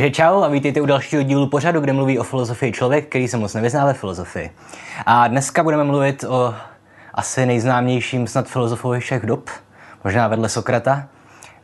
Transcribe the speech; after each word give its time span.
Takže 0.00 0.10
čau 0.10 0.42
a 0.42 0.48
vítejte 0.48 0.80
u 0.80 0.86
dalšího 0.86 1.22
dílu 1.22 1.46
pořadu, 1.46 1.80
kde 1.80 1.92
mluví 1.92 2.18
o 2.18 2.22
filozofii 2.22 2.72
člověk, 2.72 3.08
který 3.08 3.28
se 3.28 3.36
moc 3.36 3.54
nevyzná 3.54 3.84
ve 3.84 3.94
filozofii. 3.94 4.50
A 5.06 5.28
dneska 5.28 5.62
budeme 5.62 5.84
mluvit 5.84 6.24
o 6.24 6.54
asi 7.14 7.46
nejznámějším 7.46 8.26
snad 8.26 8.48
filozofovi 8.48 9.00
všech 9.00 9.26
dob, 9.26 9.50
možná 10.04 10.28
vedle 10.28 10.48
Sokrata, 10.48 11.08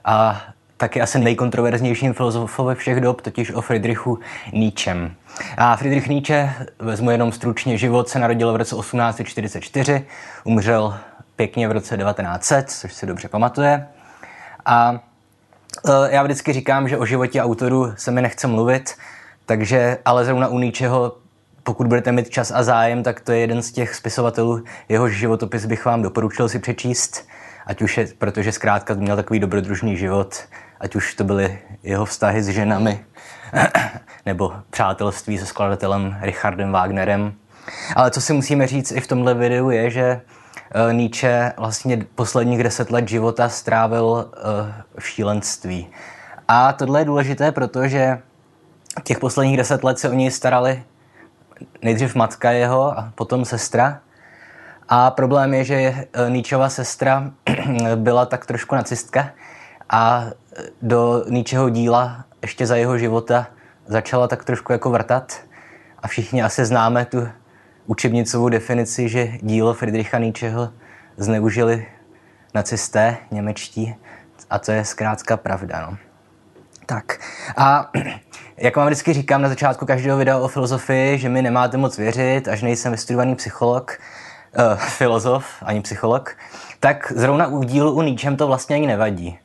a 0.05 0.42
taky 0.77 1.01
asi 1.03 1.19
nejkontroverznějším 1.19 2.14
filozofovi 2.14 2.75
všech 2.75 3.01
dob, 3.01 3.20
totiž 3.20 3.51
o 3.51 3.61
Friedrichu 3.61 4.19
Nietzschem. 4.53 5.14
A 5.57 5.77
Friedrich 5.77 6.09
Nietzsche, 6.09 6.53
vezmu 6.79 7.11
jenom 7.11 7.33
stručně 7.33 7.79
život, 7.79 8.09
se 8.09 8.19
narodil 8.19 8.53
v 8.53 8.57
roce 8.57 8.77
1844, 8.77 10.07
umřel 10.45 10.98
pěkně 11.37 11.69
v 11.69 11.73
roce 11.73 11.97
1900, 11.97 12.70
což 12.70 12.92
si 12.92 13.07
dobře 13.07 13.29
pamatuje. 13.29 13.87
A 14.67 15.01
já 16.08 16.22
vždycky 16.22 16.52
říkám, 16.52 16.88
že 16.88 16.98
o 16.98 17.06
životě 17.06 17.42
autorů 17.42 17.92
se 17.96 18.10
mi 18.10 18.22
nechce 18.22 18.46
mluvit, 18.46 18.94
takže, 19.46 19.98
ale 20.05 20.24
zrovna 20.24 20.48
u 20.48 20.58
ničeho, 20.58 21.16
pokud 21.62 21.86
budete 21.86 22.12
mít 22.12 22.30
čas 22.30 22.52
a 22.55 22.62
zájem, 22.62 23.02
tak 23.02 23.20
to 23.20 23.33
je 23.33 23.38
jeden 23.38 23.62
z 23.62 23.72
těch 23.72 23.94
spisovatelů, 23.94 24.64
jehož 24.88 25.12
životopis 25.12 25.66
bych 25.66 25.84
vám 25.84 26.02
doporučil 26.02 26.48
si 26.48 26.58
přečíst, 26.58 27.28
ať 27.67 27.83
už 27.83 27.98
je, 27.98 28.06
protože 28.18 28.52
zkrátka 28.52 28.95
měl 28.95 29.17
takový 29.17 29.40
dobrodružný 29.40 29.96
život, 29.96 30.45
ať 30.80 30.96
už 30.96 31.14
to 31.14 31.24
byly 31.24 31.58
jeho 31.83 32.05
vztahy 32.05 32.42
s 32.42 32.48
ženami, 32.48 33.05
nebo 34.27 34.55
přátelství 34.70 35.39
se 35.39 35.46
skladatelem 35.46 36.17
Richardem 36.20 36.72
Wagnerem. 36.72 37.34
Ale 37.96 38.11
co 38.11 38.20
si 38.20 38.33
musíme 38.33 38.67
říct 38.67 38.92
i 38.92 39.01
v 39.01 39.06
tomhle 39.06 39.34
videu 39.34 39.70
je, 39.70 39.90
že 39.90 40.20
Eh, 40.20 40.36
Nietzsche 40.92 41.52
vlastně 41.56 42.06
posledních 42.14 42.62
deset 42.62 42.90
let 42.90 43.08
života 43.08 43.48
strávil 43.48 44.30
eh, 44.32 44.82
v 44.98 45.08
šílenství. 45.08 45.88
A 46.48 46.72
tohle 46.72 47.00
je 47.00 47.04
důležité, 47.04 47.52
protože 47.52 48.18
těch 49.04 49.18
posledních 49.18 49.56
deset 49.56 49.84
let 49.84 49.98
se 49.98 50.10
o 50.10 50.12
něj 50.12 50.30
starali 50.30 50.82
nejdřív 51.82 52.14
matka 52.14 52.50
jeho 52.50 52.98
a 52.98 53.12
potom 53.14 53.44
sestra. 53.44 54.00
A 54.88 55.10
problém 55.10 55.54
je, 55.54 55.64
že 55.64 55.74
eh, 55.74 56.30
Nietzscheva 56.30 56.68
sestra 56.68 57.30
byla 57.96 58.27
tak 58.27 58.46
trošku 58.46 58.74
nacistka 58.74 59.30
a 59.90 60.24
do 60.83 61.24
Nietzscheho 61.28 61.70
díla 61.70 62.24
ještě 62.42 62.66
za 62.66 62.77
jeho 62.77 62.98
života 62.98 63.46
začala 63.86 64.28
tak 64.28 64.44
trošku 64.44 64.72
jako 64.72 64.90
vrtat. 64.90 65.40
A 66.02 66.08
všichni 66.08 66.42
asi 66.42 66.64
známe 66.64 67.04
tu 67.04 67.28
učebnicovou 67.86 68.48
definici, 68.48 69.08
že 69.08 69.33
dílo 69.42 69.74
Friedricha 69.74 70.19
Nietzscheho 70.19 70.73
zneužili 71.17 71.86
nacisté 72.55 73.17
němečtí 73.30 73.95
a 74.51 74.58
to 74.58 74.73
je 74.73 74.85
zkrátka 74.85 75.36
pravda. 75.36 75.86
No. 75.91 75.96
Tak 76.86 77.19
a 77.57 77.91
jak 78.57 78.77
vám 78.77 78.86
vždycky 78.86 79.13
říkám 79.13 79.42
na 79.42 79.48
začátku 79.48 79.86
každého 79.86 80.19
videa 80.19 80.39
o 80.39 80.48
filozofii, 80.48 81.19
že 81.19 81.29
mi 81.29 81.42
nemáte 81.42 81.77
moc 81.77 81.98
věřit, 81.98 82.48
až 82.48 82.63
nejsem 82.63 82.92
vystudovaný 82.92 83.35
psycholog, 83.35 83.98
uh, 84.58 84.79
filozof, 84.79 85.46
ani 85.63 85.80
psycholog, 85.80 86.36
tak 86.80 87.13
zrovna 87.17 87.46
u 87.46 87.63
dílu 87.63 87.92
u 87.92 88.02
Nietzschem 88.02 88.36
to 88.36 88.46
vlastně 88.46 88.77
ani 88.77 88.86
nevadí. 88.86 89.39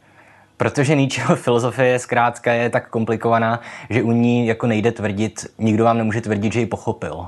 Protože 0.57 0.96
Nietzscheho 0.96 1.35
filozofie 1.35 2.00
zkrátka 2.00 2.53
je 2.53 2.69
tak 2.69 2.90
komplikovaná, 2.90 3.59
že 3.90 4.03
u 4.03 4.12
ní 4.12 4.47
jako 4.47 4.68
nejde 4.68 4.91
tvrdit, 4.91 5.46
nikdo 5.57 5.84
vám 5.84 5.97
nemůže 5.97 6.22
tvrdit, 6.22 6.53
že 6.53 6.59
ji 6.59 6.66
pochopil. 6.66 7.28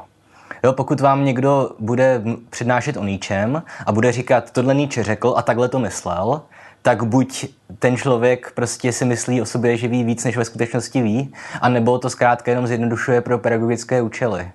Jo, 0.64 0.74
pokud 0.74 1.00
vám 1.00 1.26
někdo 1.26 1.72
bude 1.80 2.22
přednášet 2.50 2.98
o 2.98 3.04
ničem 3.04 3.64
a 3.86 3.92
bude 3.92 4.12
říkat, 4.12 4.52
tohle 4.52 4.74
Nietzsche 4.74 5.04
řekl 5.04 5.34
a 5.38 5.42
takhle 5.42 5.70
to 5.70 5.80
myslel, 5.80 6.42
tak 6.82 7.04
buď 7.04 7.46
ten 7.80 7.98
člověk 7.98 8.52
prostě 8.52 8.92
si 8.92 9.06
myslí 9.06 9.42
o 9.42 9.46
sobě, 9.46 9.78
že 9.78 9.88
ví 9.88 10.04
víc, 10.04 10.24
než 10.24 10.38
ve 10.38 10.46
skutečnosti 10.46 11.02
ví, 11.02 11.34
anebo 11.62 12.00
to 12.00 12.10
zkrátka 12.10 12.52
jenom 12.52 12.68
zjednodušuje 12.68 13.22
pro 13.22 13.40
pedagogické 13.40 14.02
účely. 14.02 14.52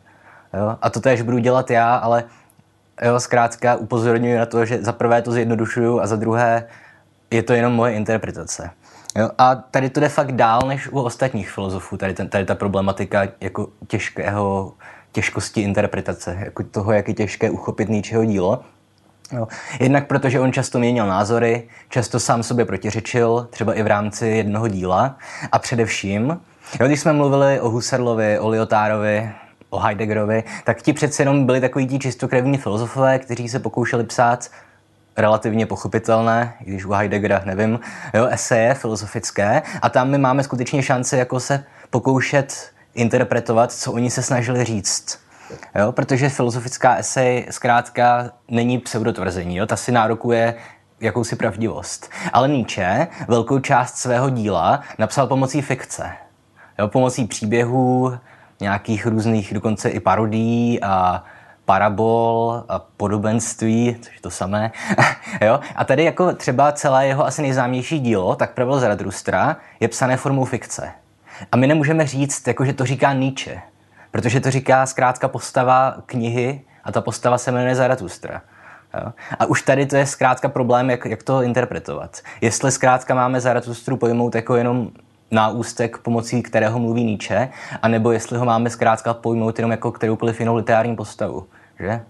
Jo? 0.55 0.77
A 0.83 0.91
to 0.91 1.01
tež 1.01 1.23
budu 1.23 1.39
dělat 1.39 1.71
já, 1.71 1.97
ale 1.97 2.25
jo, 3.03 3.21
zkrátka 3.21 3.77
upozorňuji 3.77 4.39
na 4.39 4.47
to, 4.47 4.65
že 4.65 4.83
za 4.83 4.93
prvé 4.93 5.23
to 5.23 5.33
zjednodušuju 5.33 6.01
a 6.01 6.07
za 6.07 6.17
druhé 6.17 6.67
je 7.31 7.43
to 7.43 7.53
jenom 7.53 7.73
moje 7.73 7.95
interpretace. 7.95 8.71
Jo? 9.17 9.31
A 9.39 9.55
tady 9.55 9.91
to 9.91 10.01
jde 10.01 10.09
fakt 10.09 10.33
dál 10.33 10.61
než 10.67 10.89
u 10.89 11.01
ostatních 11.01 11.51
filozofů, 11.51 11.97
tady, 11.97 12.15
ten, 12.15 12.29
tady 12.29 12.45
ta 12.45 12.55
problematika 12.55 13.29
jako 13.41 13.69
těžkého 13.87 14.73
těžkosti 15.19 15.61
interpretace, 15.61 16.37
jako 16.45 16.62
toho, 16.62 16.93
jak 16.93 17.09
je 17.09 17.15
těžké 17.15 17.51
uchopit 17.51 17.89
něčeho 17.89 18.25
dílo. 18.25 18.61
Jo. 19.33 19.49
Jednak 19.81 20.06
protože 20.06 20.41
on 20.41 20.53
často 20.53 20.79
měnil 20.79 21.06
názory, 21.06 21.69
často 21.89 22.21
sám 22.21 22.43
sobě 22.43 22.65
protiřečil, 22.65 23.49
třeba 23.51 23.75
i 23.75 23.83
v 23.83 23.87
rámci 23.87 24.27
jednoho 24.27 24.69
díla. 24.69 25.17
A 25.53 25.59
především, 25.59 26.41
jo, 26.81 26.87
když 26.87 27.01
jsme 27.01 27.12
mluvili 27.12 27.61
o 27.61 27.69
Husserlovi, 27.69 28.39
o 28.39 28.49
Lyotárovi, 28.49 29.31
o 29.71 29.79
Heideggerovi, 29.79 30.45
tak 30.65 30.83
ti 30.83 30.93
přece 30.93 31.23
jenom 31.23 31.47
byli 31.47 31.61
takový 31.61 31.87
ti 31.87 31.99
čistokrevní 31.99 32.59
filozofové, 32.59 33.19
kteří 33.19 33.49
se 33.49 33.59
pokoušeli 33.59 34.05
psát 34.05 34.50
relativně 35.17 35.67
pochopitelné, 35.67 36.55
i 36.65 36.71
když 36.71 36.85
u 36.85 36.93
Heideggera 36.93 37.43
nevím, 37.45 37.81
jo, 38.15 38.27
eseje 38.27 38.75
filozofické 38.75 39.62
a 39.83 39.89
tam 39.89 40.11
my 40.11 40.19
máme 40.19 40.43
skutečně 40.43 40.83
šanci 40.83 41.17
jako 41.17 41.41
se 41.41 41.65
pokoušet 41.91 42.78
interpretovat, 42.99 43.73
co 43.73 43.93
oni 43.93 44.11
se 44.11 44.23
snažili 44.23 44.65
říct. 44.65 45.19
Jo? 45.79 45.93
Protože 45.93 46.29
filozofická 46.29 46.97
esej 46.97 47.47
zkrátka 47.50 48.31
není 48.49 48.79
pseudotvrzení, 48.79 49.56
jo? 49.56 49.67
ta 49.67 49.77
si 49.77 49.93
nárokuje 49.93 50.55
jakousi 51.00 51.37
pravdivost. 51.37 52.11
Ale 52.33 52.49
Nietzsche 52.49 53.09
velkou 53.29 53.59
část 53.59 53.97
svého 53.97 54.31
díla 54.31 54.81
napsal 54.99 55.27
pomocí 55.27 55.62
fikce. 55.62 56.11
Jo? 56.79 56.89
Pomocí 56.89 57.27
příběhů, 57.27 58.19
nějakých 58.61 59.06
různých 59.06 59.55
dokonce 59.55 59.89
i 59.89 60.01
parodií 60.01 60.83
a 60.83 61.25
parabol 61.65 62.65
a 62.69 62.79
podobenství, 62.79 63.97
což 64.01 64.15
je 64.15 64.21
to 64.21 64.31
samé. 64.31 64.73
jo? 65.41 65.61
A 65.77 65.85
tady 65.85 66.05
jako 66.05 66.33
třeba 66.33 66.73
celé 66.73 67.06
jeho 67.06 67.27
asi 67.27 67.43
nejznámější 67.43 67.99
dílo, 67.99 68.37
tak 68.37 68.55
Pravel 68.55 68.81
Zaratustra, 68.81 69.56
je 69.81 69.89
psané 69.89 70.17
formou 70.17 70.44
fikce. 70.44 70.93
A 71.52 71.56
my 71.56 71.67
nemůžeme 71.67 72.06
říct, 72.06 72.46
jako, 72.46 72.64
že 72.64 72.73
to 72.73 72.87
říká 72.87 73.12
Nietzsche, 73.12 73.62
protože 74.11 74.40
to 74.40 74.50
říká 74.50 74.87
zkrátka 74.87 75.29
postava 75.29 75.96
knihy 76.06 76.61
a 76.85 76.93
ta 76.93 77.00
postava 77.00 77.38
se 77.38 77.52
jmenuje 77.52 77.75
Zaratustra. 77.75 78.43
Jo? 78.94 79.12
A 79.38 79.46
už 79.46 79.62
tady 79.62 79.87
to 79.87 79.96
je 79.96 80.06
zkrátka 80.06 80.49
problém, 80.49 80.90
jak, 80.90 81.05
jak 81.05 81.23
to 81.23 81.43
interpretovat. 81.43 82.19
Jestli 82.40 82.73
zkrátka 82.73 83.14
máme 83.14 83.40
Zaratustru 83.40 83.96
pojmout 83.96 84.35
jako 84.35 84.56
jenom 84.56 84.90
náústek, 85.31 85.99
pomocí 85.99 86.43
kterého 86.43 86.79
mluví 86.79 87.05
Nietzsche, 87.05 87.49
anebo 87.82 88.12
jestli 88.12 88.38
ho 88.38 88.44
máme 88.44 88.70
zkrátka 88.70 89.14
pojmout 89.14 89.58
jenom 89.58 89.70
jako 89.70 89.93
kteroukoliv 89.93 90.41
jinou 90.41 90.56
literární 90.56 90.96
postavu. 90.96 91.46
Že? 91.81 92.00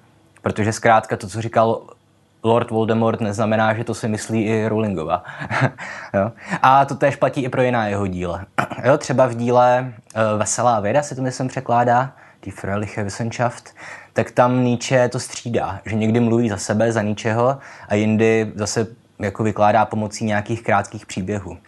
Protože 0.42 0.72
zkrátka 0.72 1.16
to, 1.16 1.28
co 1.28 1.42
říkal 1.42 1.82
Lord 2.48 2.70
Voldemort 2.70 3.20
neznamená, 3.20 3.74
že 3.74 3.84
to 3.84 3.94
si 3.94 4.08
myslí 4.08 4.44
i 4.44 4.68
Rowlingova. 4.68 5.24
jo? 6.14 6.32
A 6.62 6.84
to 6.84 6.94
též 6.94 7.16
platí 7.16 7.44
i 7.44 7.48
pro 7.48 7.62
jiná 7.62 7.86
jeho 7.86 8.06
díle. 8.06 8.46
jo? 8.84 8.98
Třeba 8.98 9.26
v 9.26 9.34
díle 9.34 9.92
uh, 10.14 10.38
Veselá 10.38 10.80
věda 10.80 11.02
se 11.02 11.14
to 11.14 11.22
myslím 11.22 11.48
překládá, 11.48 12.12
Die 12.44 12.52
Fröhliche 12.52 13.04
Wissenschaft, 13.04 13.74
tak 14.12 14.30
tam 14.30 14.64
Nietzsche 14.64 15.08
to 15.08 15.20
střídá, 15.20 15.80
že 15.86 15.96
někdy 15.96 16.20
mluví 16.20 16.48
za 16.48 16.56
sebe, 16.56 16.92
za 16.92 17.02
ničeho 17.02 17.58
a 17.88 17.94
jindy 17.94 18.52
zase 18.54 18.86
jako 19.18 19.42
vykládá 19.42 19.84
pomocí 19.84 20.24
nějakých 20.24 20.62
krátkých 20.62 21.06
příběhů. 21.06 21.58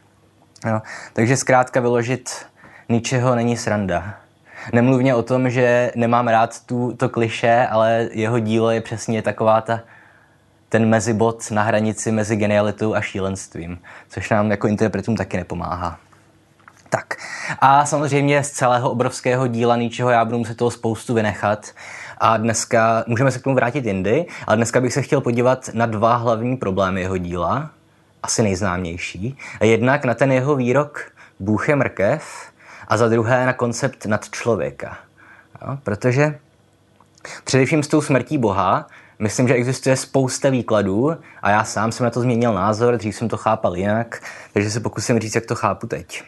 Jo. 0.67 0.81
Takže 1.13 1.37
zkrátka 1.37 1.81
vyložit 1.81 2.31
ničeho 2.89 3.35
není 3.35 3.57
sranda. 3.57 4.15
Nemluvně 4.73 5.15
o 5.15 5.23
tom, 5.23 5.51
že 5.51 5.93
nemám 5.97 6.29
rád 6.29 6.67
tu, 6.67 6.93
to 6.97 7.09
kliše, 7.09 7.67
ale 7.71 8.09
jeho 8.13 8.39
dílo 8.39 8.71
je 8.71 8.81
přesně 8.81 9.23
taková 9.23 9.61
ta, 9.61 9.81
ten 10.71 10.89
mezibod 10.89 11.51
na 11.51 11.63
hranici 11.63 12.13
mezi 12.13 12.37
genialitou 12.37 12.95
a 12.95 13.01
šílenstvím, 13.01 13.79
což 14.09 14.31
nám 14.31 14.51
jako 14.51 14.69
interpretům 14.69 15.17
taky 15.17 15.37
nepomáhá. 15.37 15.99
Tak 16.89 17.15
a 17.59 17.87
samozřejmě 17.87 18.45
z 18.45 18.51
celého 18.51 18.91
obrovského 18.91 19.47
díla 19.47 19.77
ničeho 19.77 20.11
já 20.11 20.25
budu 20.25 20.39
muset 20.39 20.57
toho 20.57 20.71
spoustu 20.71 21.15
vynechat. 21.15 21.67
A 22.19 22.37
dneska, 22.37 23.05
můžeme 23.07 23.31
se 23.31 23.39
k 23.39 23.43
tomu 23.43 23.57
vrátit 23.57 23.87
jindy, 23.87 24.27
ale 24.47 24.57
dneska 24.57 24.81
bych 24.81 24.93
se 24.93 25.03
chtěl 25.03 25.21
podívat 25.21 25.71
na 25.73 25.87
dva 25.87 26.17
hlavní 26.17 26.57
problémy 26.57 27.01
jeho 27.01 27.17
díla, 27.17 27.71
asi 28.23 28.43
nejznámější. 28.43 29.39
Jednak 29.61 30.05
na 30.05 30.15
ten 30.15 30.33
jeho 30.33 30.57
výrok 30.57 31.13
Bůh 31.41 31.69
je 31.69 31.77
mrkev 31.77 32.51
a 32.89 32.97
za 32.97 33.09
druhé 33.09 33.47
na 33.47 33.53
koncept 33.53 34.07
nad 34.07 34.31
člověka. 34.31 34.99
Jo? 35.67 35.79
Protože 35.83 36.39
především 37.45 37.83
s 37.83 37.89
tou 37.89 38.01
smrtí 38.01 38.39
Boha 38.39 38.87
myslím, 39.21 39.49
že 39.49 39.55
existuje 39.55 39.97
spousta 39.97 40.51
výkladů 40.51 41.17
a 41.43 41.51
já 41.51 41.65
sám 41.65 41.93
jsem 41.93 42.05
na 42.05 42.11
to 42.11 42.21
změnil 42.21 42.55
názor, 42.55 42.97
dřív 42.97 43.17
jsem 43.17 43.29
to 43.29 43.37
chápal 43.37 43.77
jinak, 43.77 44.23
takže 44.53 44.71
se 44.71 44.81
pokusím 44.81 45.19
říct, 45.19 45.35
jak 45.35 45.47
to 45.47 45.55
chápu 45.55 45.87
teď. 45.87 46.23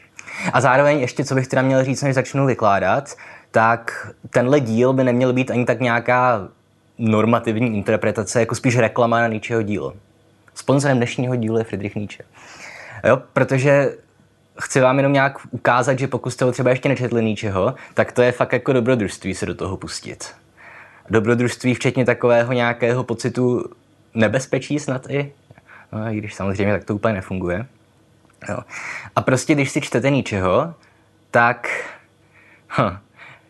A 0.52 0.60
zároveň 0.60 1.00
ještě, 1.00 1.24
co 1.24 1.34
bych 1.34 1.48
teda 1.48 1.62
měl 1.62 1.84
říct, 1.84 2.02
než 2.02 2.14
začnu 2.14 2.46
vykládat, 2.46 3.14
tak 3.50 4.10
tenhle 4.30 4.60
díl 4.60 4.92
by 4.92 5.04
neměl 5.04 5.32
být 5.32 5.50
ani 5.50 5.64
tak 5.64 5.80
nějaká 5.80 6.48
normativní 6.98 7.76
interpretace, 7.76 8.40
jako 8.40 8.54
spíš 8.54 8.76
reklama 8.76 9.20
na 9.20 9.28
Nietzscheho 9.28 9.62
dílo. 9.62 9.94
Sponzorem 10.54 10.96
dnešního 10.96 11.36
dílu 11.36 11.58
je 11.58 11.64
Friedrich 11.64 11.94
Nietzsche. 11.94 12.24
Jo, 13.04 13.22
protože 13.32 13.94
chci 14.60 14.80
vám 14.80 14.96
jenom 14.96 15.12
nějak 15.12 15.38
ukázat, 15.50 15.98
že 15.98 16.08
pokud 16.08 16.30
jste 16.30 16.44
ho 16.44 16.52
třeba 16.52 16.70
ještě 16.70 16.88
nečetli 16.88 17.24
Nietzscheho, 17.24 17.74
tak 17.94 18.12
to 18.12 18.22
je 18.22 18.32
fakt 18.32 18.52
jako 18.52 18.72
dobrodružství 18.72 19.34
se 19.34 19.46
do 19.46 19.54
toho 19.54 19.76
pustit. 19.76 20.41
Dobrodružství 21.10 21.74
včetně 21.74 22.04
takového 22.04 22.52
nějakého 22.52 23.04
pocitu 23.04 23.70
nebezpečí 24.14 24.78
snad 24.78 25.10
i, 25.10 25.32
no, 25.92 26.12
i 26.12 26.16
když 26.16 26.34
samozřejmě 26.34 26.72
tak 26.72 26.84
to 26.84 26.94
úplně 26.94 27.14
nefunguje. 27.14 27.66
Jo. 28.48 28.58
A 29.16 29.20
prostě, 29.20 29.54
když 29.54 29.70
si 29.70 29.80
čtete 29.80 30.10
ničeho, 30.10 30.74
tak 31.30 31.68
hm, 32.78 32.96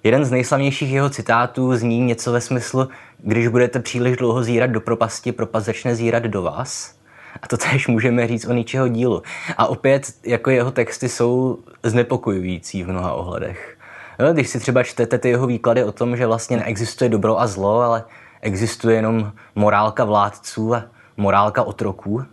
jeden 0.04 0.25
z 0.25 0.31
nejslavnějších 0.31 0.93
jeho 0.93 1.10
citátů 1.10 1.76
zní 1.76 2.00
něco 2.00 2.32
ve 2.32 2.40
smyslu, 2.40 2.88
když 3.19 3.49
budete 3.49 3.81
příliš 3.81 4.16
dlouho 4.16 4.43
zírat 4.43 4.70
do 4.70 4.81
propasti, 4.81 5.32
propast 5.32 5.66
začne 5.66 5.94
zírat 5.94 6.22
do 6.22 6.43
vás. 6.43 6.96
A 7.43 7.49
to 7.49 7.56
tež 7.70 7.88
můžeme 7.88 8.26
říct 8.26 8.44
o 8.46 8.52
ničeho 8.52 8.88
dílu. 8.88 9.22
A 9.56 9.66
opět, 9.66 10.12
jako 10.25 10.50
jeho 10.50 10.70
texty 10.70 11.08
jsou 11.08 11.58
znepokojující 11.82 12.82
v 12.82 12.88
mnoha 12.88 13.12
ohledech. 13.12 13.78
Jo, 14.19 14.32
když 14.32 14.49
si 14.49 14.61
třeba 14.61 14.82
čtete 14.82 15.19
ty 15.19 15.29
jeho 15.29 15.47
výklady 15.47 15.85
o 15.85 15.93
tom, 15.93 16.17
že 16.17 16.26
vlastně 16.26 16.56
neexistuje 16.56 17.11
dobro 17.11 17.41
a 17.41 17.47
zlo, 17.47 17.81
ale 17.81 18.05
existuje 18.41 18.97
jenom 18.97 19.32
morálka 19.55 20.05
vládců 20.05 20.75
a 20.75 20.85
morálka 21.17 21.62
otroků, 21.62 22.25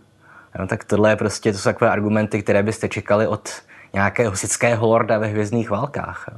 No, 0.58 0.66
tak 0.66 0.84
tohle 0.84 1.10
je 1.10 1.16
prostě, 1.16 1.52
to 1.52 1.58
jsou 1.58 1.64
takové 1.64 1.90
argumenty, 1.90 2.42
které 2.42 2.62
byste 2.62 2.88
čekali 2.88 3.26
od 3.26 3.50
nějakého 3.92 4.30
hosického 4.30 4.86
lorda 4.86 5.18
ve 5.18 5.26
hvězdných 5.26 5.70
válkách. 5.70 6.28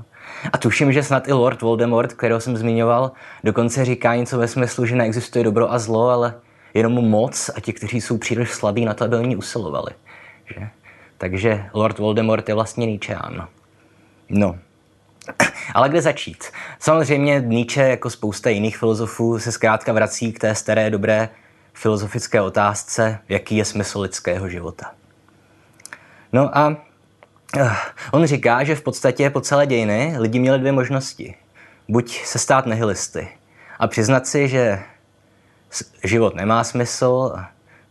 A 0.53 0.59
tuším, 0.59 0.93
že 0.93 1.03
snad 1.03 1.29
i 1.29 1.33
Lord 1.33 1.62
Voldemort, 1.62 2.12
kterého 2.12 2.41
jsem 2.41 2.56
zmiňoval, 2.56 3.12
dokonce 3.44 3.85
říká 3.85 4.15
něco 4.15 4.39
ve 4.39 4.49
smyslu, 4.49 4.87
že 4.87 4.97
neexistuje 4.97 5.44
dobro 5.44 5.73
a 5.73 5.79
zlo, 5.79 6.09
ale 6.09 6.35
jenom 6.75 6.93
moc 6.93 7.50
a 7.56 7.61
ti, 7.61 7.73
kteří 7.73 8.00
jsou 8.00 8.19
příliš 8.19 8.50
slabí 8.50 8.85
na 8.85 8.94
to, 8.94 9.05
aby 9.05 9.17
oni 9.17 9.37
usilovali. 9.37 9.93
Že? 10.55 10.69
Takže 11.19 11.65
Lord 11.73 11.99
Voldemort 11.99 12.49
je 12.49 12.55
vlastně 12.55 12.87
Nietzscheán. 12.87 13.49
No. 14.29 14.59
Ale 15.75 15.89
kde 15.89 16.03
začít? 16.03 16.45
Samozřejmě 16.79 17.41
Nietzsche, 17.41 17.89
jako 17.89 18.11
spousta 18.11 18.51
jiných 18.51 18.79
filozofů, 18.79 19.39
se 19.39 19.53
zkrátka 19.53 19.93
vrací 19.93 20.33
k 20.33 20.39
té 20.39 20.55
staré 20.55 20.91
dobré 20.91 21.29
filozofické 21.75 22.41
otázce, 22.41 23.19
jaký 23.29 23.57
je 23.57 23.65
smysl 23.65 24.01
lidského 24.01 24.49
života. 24.49 24.91
No 26.33 26.59
a 26.59 26.69
uh, 26.69 27.73
on 28.13 28.27
říká, 28.27 28.65
že 28.65 28.75
v 28.75 28.83
podstatě 28.83 29.31
po 29.31 29.41
celé 29.41 29.67
dějiny 29.67 30.15
lidi 30.19 30.39
měli 30.39 30.59
dvě 30.59 30.73
možnosti. 30.73 31.35
Buď 31.89 32.25
se 32.25 32.39
stát 32.39 32.67
nihilisty 32.67 33.29
a 33.79 33.87
přiznat 33.87 34.27
si, 34.27 34.49
že 34.49 34.83
život 36.05 36.35
nemá 36.35 36.65
smysl, 36.65 37.37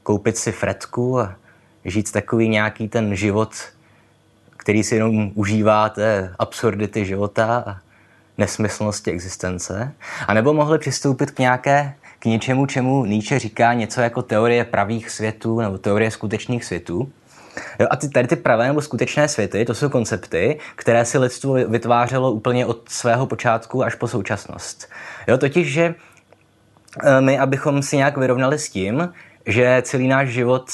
koupit 0.03 0.37
si 0.37 0.51
fretku 0.51 1.19
a 1.19 1.35
žít 1.85 2.11
takový 2.11 2.49
nějaký 2.49 2.87
ten 2.87 3.15
život, 3.15 3.53
který 4.61 4.83
si 4.83 4.95
jenom 4.95 5.31
užívá 5.35 5.89
té 5.89 6.33
absurdity 6.39 7.05
života 7.05 7.63
a 7.67 7.77
nesmyslnosti 8.37 9.11
existence. 9.11 9.93
A 10.27 10.33
nebo 10.33 10.53
mohli 10.53 10.79
přistoupit 10.79 11.31
k 11.31 11.39
nějaké 11.39 11.93
k 12.19 12.25
něčemu, 12.25 12.65
čemu 12.65 13.05
Nietzsche 13.05 13.39
říká 13.39 13.73
něco 13.73 14.01
jako 14.01 14.21
teorie 14.21 14.65
pravých 14.65 15.09
světů 15.09 15.61
nebo 15.61 15.77
teorie 15.77 16.11
skutečných 16.11 16.65
světů. 16.65 17.11
Jo, 17.79 17.87
a 17.89 17.95
ty, 17.95 18.09
tady 18.09 18.27
ty 18.27 18.35
pravé 18.35 18.67
nebo 18.67 18.81
skutečné 18.81 19.27
světy, 19.27 19.65
to 19.65 19.73
jsou 19.73 19.89
koncepty, 19.89 20.59
které 20.75 21.05
si 21.05 21.17
lidstvo 21.17 21.53
vytvářelo 21.53 22.31
úplně 22.31 22.65
od 22.65 22.89
svého 22.89 23.25
počátku 23.25 23.83
až 23.83 23.95
po 23.95 24.07
současnost. 24.07 24.89
Jo, 25.27 25.37
totiž, 25.37 25.73
že 25.73 25.95
e, 27.03 27.21
my, 27.21 27.39
abychom 27.39 27.83
si 27.83 27.97
nějak 27.97 28.17
vyrovnali 28.17 28.59
s 28.59 28.69
tím, 28.69 29.13
že 29.45 29.81
celý 29.85 30.07
náš 30.07 30.29
život 30.29 30.71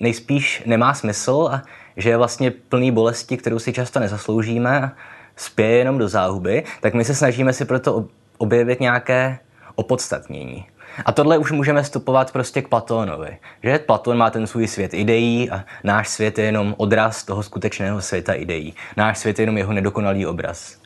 nejspíš 0.00 0.62
nemá 0.66 0.94
smysl 0.94 1.48
a 1.52 1.62
že 1.96 2.10
je 2.10 2.16
vlastně 2.16 2.50
plný 2.50 2.90
bolesti, 2.90 3.36
kterou 3.36 3.58
si 3.58 3.72
často 3.72 4.00
nezasloužíme 4.00 4.92
spěje 5.36 5.78
jenom 5.78 5.98
do 5.98 6.08
záhuby, 6.08 6.64
tak 6.80 6.94
my 6.94 7.04
se 7.04 7.14
snažíme 7.14 7.52
si 7.52 7.64
proto 7.64 8.06
objevit 8.38 8.80
nějaké 8.80 9.38
opodstatnění. 9.74 10.66
A 11.04 11.12
tohle 11.12 11.38
už 11.38 11.52
můžeme 11.52 11.82
vstupovat 11.82 12.32
prostě 12.32 12.62
k 12.62 12.68
Platónovi. 12.68 13.38
Že 13.62 13.78
Platón 13.78 14.16
má 14.16 14.30
ten 14.30 14.46
svůj 14.46 14.66
svět 14.66 14.94
ideí 14.94 15.50
a 15.50 15.64
náš 15.84 16.08
svět 16.08 16.38
je 16.38 16.44
jenom 16.44 16.74
odraz 16.78 17.24
toho 17.24 17.42
skutečného 17.42 18.02
světa 18.02 18.32
ideí. 18.32 18.74
Náš 18.96 19.18
svět 19.18 19.38
je 19.38 19.42
jenom 19.42 19.58
jeho 19.58 19.72
nedokonalý 19.72 20.26
obraz. 20.26 20.78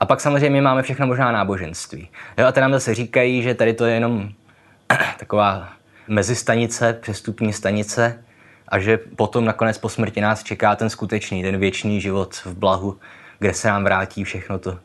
A 0.00 0.06
pak 0.06 0.20
samozřejmě 0.20 0.62
máme 0.62 0.82
všechno 0.82 1.06
možná 1.06 1.32
náboženství. 1.32 2.08
Jo, 2.38 2.46
a 2.46 2.52
tady 2.52 2.62
nám 2.62 2.72
zase 2.72 2.94
říkají, 2.94 3.42
že 3.42 3.54
tady 3.54 3.74
to 3.74 3.84
je 3.84 3.94
jenom 3.94 4.28
taková 5.18 5.68
mezistanice, 6.08 6.98
přestupní 7.00 7.52
stanice 7.52 8.24
a 8.72 8.78
že 8.78 8.98
potom 8.98 9.44
nakonec 9.44 9.78
po 9.78 9.88
smrti 9.88 10.20
nás 10.20 10.42
čeká 10.42 10.76
ten 10.76 10.90
skutečný, 10.90 11.42
ten 11.42 11.58
věčný 11.58 12.00
život 12.00 12.34
v 12.44 12.54
blahu, 12.54 12.98
kde 13.38 13.54
se 13.54 13.68
nám 13.68 13.84
vrátí 13.84 14.24
všechno 14.24 14.58
to 14.58 14.78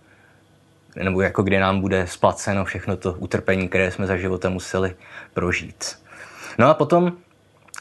nebo 1.04 1.22
jako 1.22 1.44
kdy 1.44 1.60
nám 1.60 1.82
bude 1.82 2.08
splaceno 2.08 2.66
všechno 2.66 2.98
to 2.98 3.14
utrpení, 3.14 3.68
které 3.68 3.92
jsme 3.92 4.08
za 4.08 4.18
života 4.18 4.50
museli 4.50 4.96
prožít. 5.34 6.00
No 6.58 6.70
a 6.70 6.74
potom 6.74 7.14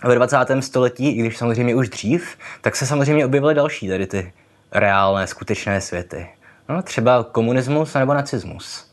ve 0.04 0.14
20. 0.14 0.36
století, 0.60 1.10
i 1.10 1.20
když 1.20 1.36
samozřejmě 1.36 1.74
už 1.74 1.88
dřív, 1.88 2.36
tak 2.60 2.76
se 2.76 2.86
samozřejmě 2.86 3.26
objevily 3.26 3.54
další 3.54 3.88
tady 3.88 4.06
ty 4.06 4.32
reálné, 4.72 5.26
skutečné 5.26 5.80
světy. 5.80 6.28
No, 6.68 6.82
třeba 6.82 7.24
komunismus 7.24 7.94
nebo 7.94 8.14
nacismus. 8.14 8.90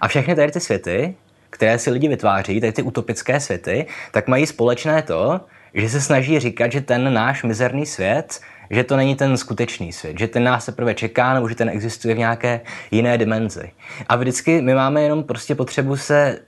A 0.00 0.08
všechny 0.08 0.34
tady 0.34 0.52
ty 0.52 0.60
světy, 0.60 1.16
které 1.50 1.78
si 1.78 1.90
lidi 1.90 2.08
vytváří, 2.08 2.60
tady 2.60 2.72
ty 2.72 2.82
utopické 2.82 3.40
světy, 3.40 3.86
tak 4.10 4.28
mají 4.28 4.46
společné 4.46 5.02
to, 5.02 5.40
že 5.74 5.88
se 5.88 6.00
snaží 6.00 6.40
říkat, 6.40 6.72
že 6.72 6.80
ten 6.80 7.14
náš 7.14 7.42
mizerný 7.42 7.86
svět 7.86 8.40
že 8.70 8.84
to 8.84 8.96
není 8.96 9.16
ten 9.16 9.36
skutečný 9.36 9.92
svět, 9.92 10.18
že 10.18 10.28
ten 10.28 10.44
nás 10.44 10.66
teprve 10.66 10.94
čeká, 10.94 11.34
nebo 11.34 11.48
že 11.48 11.54
ten 11.54 11.68
existuje 11.68 12.14
v 12.14 12.18
nějaké 12.18 12.60
jiné 12.90 13.18
dimenzi. 13.18 13.70
A 14.08 14.16
vždycky 14.16 14.62
my 14.62 14.74
máme 14.74 15.02
jenom 15.02 15.24
prostě 15.24 15.54
potřebu 15.54 15.96
se 15.96 16.38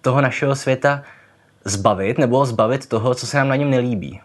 toho 0.00 0.20
našeho 0.20 0.56
světa 0.56 1.02
zbavit, 1.64 2.18
nebo 2.18 2.46
zbavit 2.46 2.86
toho, 2.86 3.14
co 3.14 3.26
se 3.26 3.36
nám 3.36 3.48
na 3.48 3.56
něm 3.56 3.70
nelíbí. 3.70 4.20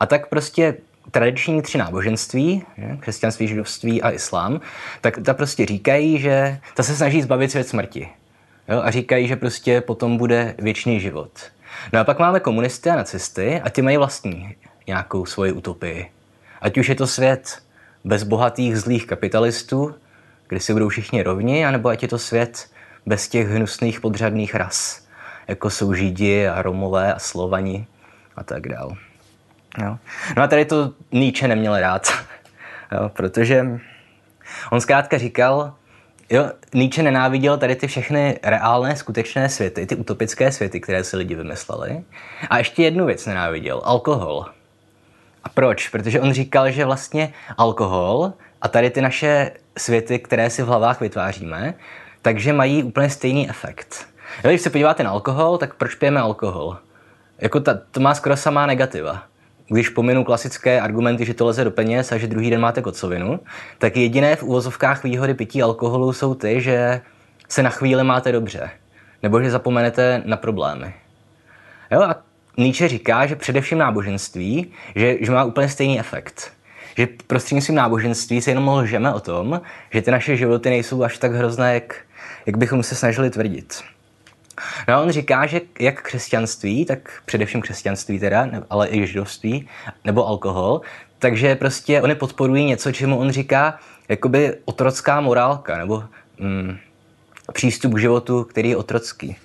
A 0.00 0.06
tak 0.06 0.28
prostě 0.28 0.74
tradiční 1.10 1.62
tři 1.62 1.78
náboženství, 1.78 2.62
křesťanství, 3.00 3.48
židovství 3.48 4.02
a 4.02 4.10
islám, 4.10 4.60
tak 5.00 5.18
ta 5.24 5.34
prostě 5.34 5.66
říkají, 5.66 6.18
že 6.18 6.58
ta 6.74 6.82
se 6.82 6.96
snaží 6.96 7.22
zbavit 7.22 7.50
svět 7.50 7.68
smrti. 7.68 8.08
Jo? 8.68 8.80
A 8.82 8.90
říkají, 8.90 9.28
že 9.28 9.36
prostě 9.36 9.80
potom 9.80 10.16
bude 10.16 10.54
věčný 10.58 11.00
život. 11.00 11.30
No 11.92 12.00
a 12.00 12.04
pak 12.04 12.18
máme 12.18 12.40
komunisty 12.40 12.90
a 12.90 12.96
nacisty 12.96 13.60
a 13.60 13.70
ty 13.70 13.82
mají 13.82 13.96
vlastní 13.96 14.56
nějakou 14.86 15.26
svoji 15.26 15.52
utopii. 15.52 16.10
Ať 16.60 16.78
už 16.78 16.88
je 16.88 16.94
to 16.94 17.06
svět 17.06 17.62
bez 18.04 18.22
bohatých 18.22 18.78
zlých 18.78 19.06
kapitalistů, 19.06 19.94
kde 20.48 20.60
si 20.60 20.72
budou 20.72 20.88
všichni 20.88 21.22
rovni, 21.22 21.66
anebo 21.66 21.88
ať 21.88 22.02
je 22.02 22.08
to 22.08 22.18
svět 22.18 22.70
bez 23.06 23.28
těch 23.28 23.48
hnusných 23.48 24.00
podřadných 24.00 24.54
ras, 24.54 25.06
jako 25.48 25.70
jsou 25.70 25.94
Židi 25.94 26.48
a 26.48 26.62
Romové 26.62 27.14
a 27.14 27.18
Slovani 27.18 27.86
a 28.36 28.44
tak 28.44 28.68
dál. 28.68 28.96
Jo. 29.82 29.98
No 30.36 30.42
a 30.42 30.46
tady 30.46 30.64
to 30.64 30.92
Nietzsche 31.12 31.48
neměl 31.48 31.80
rád, 31.80 32.08
jo, 32.92 33.08
protože 33.08 33.66
on 34.72 34.80
zkrátka 34.80 35.18
říkal, 35.18 35.74
Jo, 36.30 36.50
Nietzsche 36.74 37.02
nenáviděl 37.02 37.58
tady 37.58 37.76
ty 37.76 37.86
všechny 37.86 38.38
reálné, 38.42 38.96
skutečné 38.96 39.48
světy, 39.48 39.86
ty 39.86 39.96
utopické 39.96 40.52
světy, 40.52 40.80
které 40.80 41.04
si 41.04 41.16
lidi 41.16 41.34
vymysleli. 41.34 42.02
A 42.50 42.58
ještě 42.58 42.82
jednu 42.82 43.06
věc 43.06 43.26
nenáviděl, 43.26 43.82
alkohol. 43.84 44.46
A 45.44 45.48
proč? 45.48 45.88
Protože 45.88 46.20
on 46.20 46.32
říkal, 46.32 46.70
že 46.70 46.84
vlastně 46.84 47.32
alkohol 47.58 48.32
a 48.62 48.68
tady 48.68 48.90
ty 48.90 49.00
naše 49.00 49.50
světy, 49.78 50.18
které 50.18 50.50
si 50.50 50.62
v 50.62 50.66
hlavách 50.66 51.00
vytváříme, 51.00 51.74
takže 52.22 52.52
mají 52.52 52.82
úplně 52.82 53.10
stejný 53.10 53.50
efekt. 53.50 54.06
Jo, 54.44 54.50
když 54.50 54.60
se 54.60 54.70
podíváte 54.70 55.02
na 55.02 55.10
alkohol, 55.10 55.58
tak 55.58 55.74
proč 55.74 55.94
pijeme 55.94 56.20
alkohol? 56.20 56.78
Jako 57.38 57.60
ta, 57.60 57.80
to 57.90 58.00
má 58.00 58.14
skoro 58.14 58.36
samá 58.36 58.66
negativa. 58.66 59.22
Když 59.68 59.88
pominu 59.88 60.24
klasické 60.24 60.80
argumenty, 60.80 61.24
že 61.24 61.34
to 61.34 61.46
leze 61.46 61.64
do 61.64 61.70
peněz 61.70 62.12
a 62.12 62.18
že 62.18 62.26
druhý 62.26 62.50
den 62.50 62.60
máte 62.60 62.82
kocovinu, 62.82 63.40
tak 63.78 63.96
jediné 63.96 64.36
v 64.36 64.42
úvozovkách 64.42 65.04
výhody 65.04 65.34
pití 65.34 65.62
alkoholu 65.62 66.12
jsou 66.12 66.34
ty, 66.34 66.60
že 66.60 67.00
se 67.48 67.62
na 67.62 67.70
chvíli 67.70 68.04
máte 68.04 68.32
dobře. 68.32 68.70
Nebo 69.22 69.42
že 69.42 69.50
zapomenete 69.50 70.22
na 70.24 70.36
problémy. 70.36 70.94
Jo, 71.90 72.02
a 72.02 72.16
Nietzsche 72.56 72.88
říká, 72.88 73.26
že 73.26 73.36
především 73.36 73.78
náboženství, 73.78 74.72
že, 74.96 75.16
že 75.20 75.32
má 75.32 75.44
úplně 75.44 75.68
stejný 75.68 76.00
efekt. 76.00 76.52
Že 76.96 77.08
prostřednictvím 77.26 77.76
náboženství 77.76 78.40
se 78.40 78.50
jenom 78.50 78.68
lžeme 78.68 79.14
o 79.14 79.20
tom, 79.20 79.60
že 79.90 80.02
ty 80.02 80.10
naše 80.10 80.36
životy 80.36 80.70
nejsou 80.70 81.02
až 81.02 81.18
tak 81.18 81.32
hrozné, 81.32 81.74
jak, 81.74 81.96
jak 82.46 82.56
bychom 82.56 82.82
se 82.82 82.94
snažili 82.94 83.30
tvrdit. 83.30 83.82
No 84.88 85.02
on 85.02 85.10
říká, 85.10 85.46
že 85.46 85.60
jak 85.80 86.02
křesťanství, 86.02 86.84
tak 86.84 87.22
především 87.24 87.60
křesťanství 87.60 88.18
teda, 88.18 88.48
ale 88.70 88.88
i 88.90 89.06
židovství, 89.06 89.68
nebo 90.04 90.28
alkohol, 90.28 90.80
takže 91.18 91.54
prostě 91.54 92.02
oni 92.02 92.14
podporují 92.14 92.64
něco, 92.64 92.92
čemu 92.92 93.18
on 93.18 93.30
říká 93.30 93.78
jakoby 94.08 94.54
otrocká 94.64 95.20
morálka, 95.20 95.78
nebo 95.78 96.04
mm, 96.38 96.76
přístup 97.52 97.94
k 97.94 97.98
životu, 97.98 98.44
který 98.44 98.68
je 98.68 98.76
otrocký. 98.76 99.36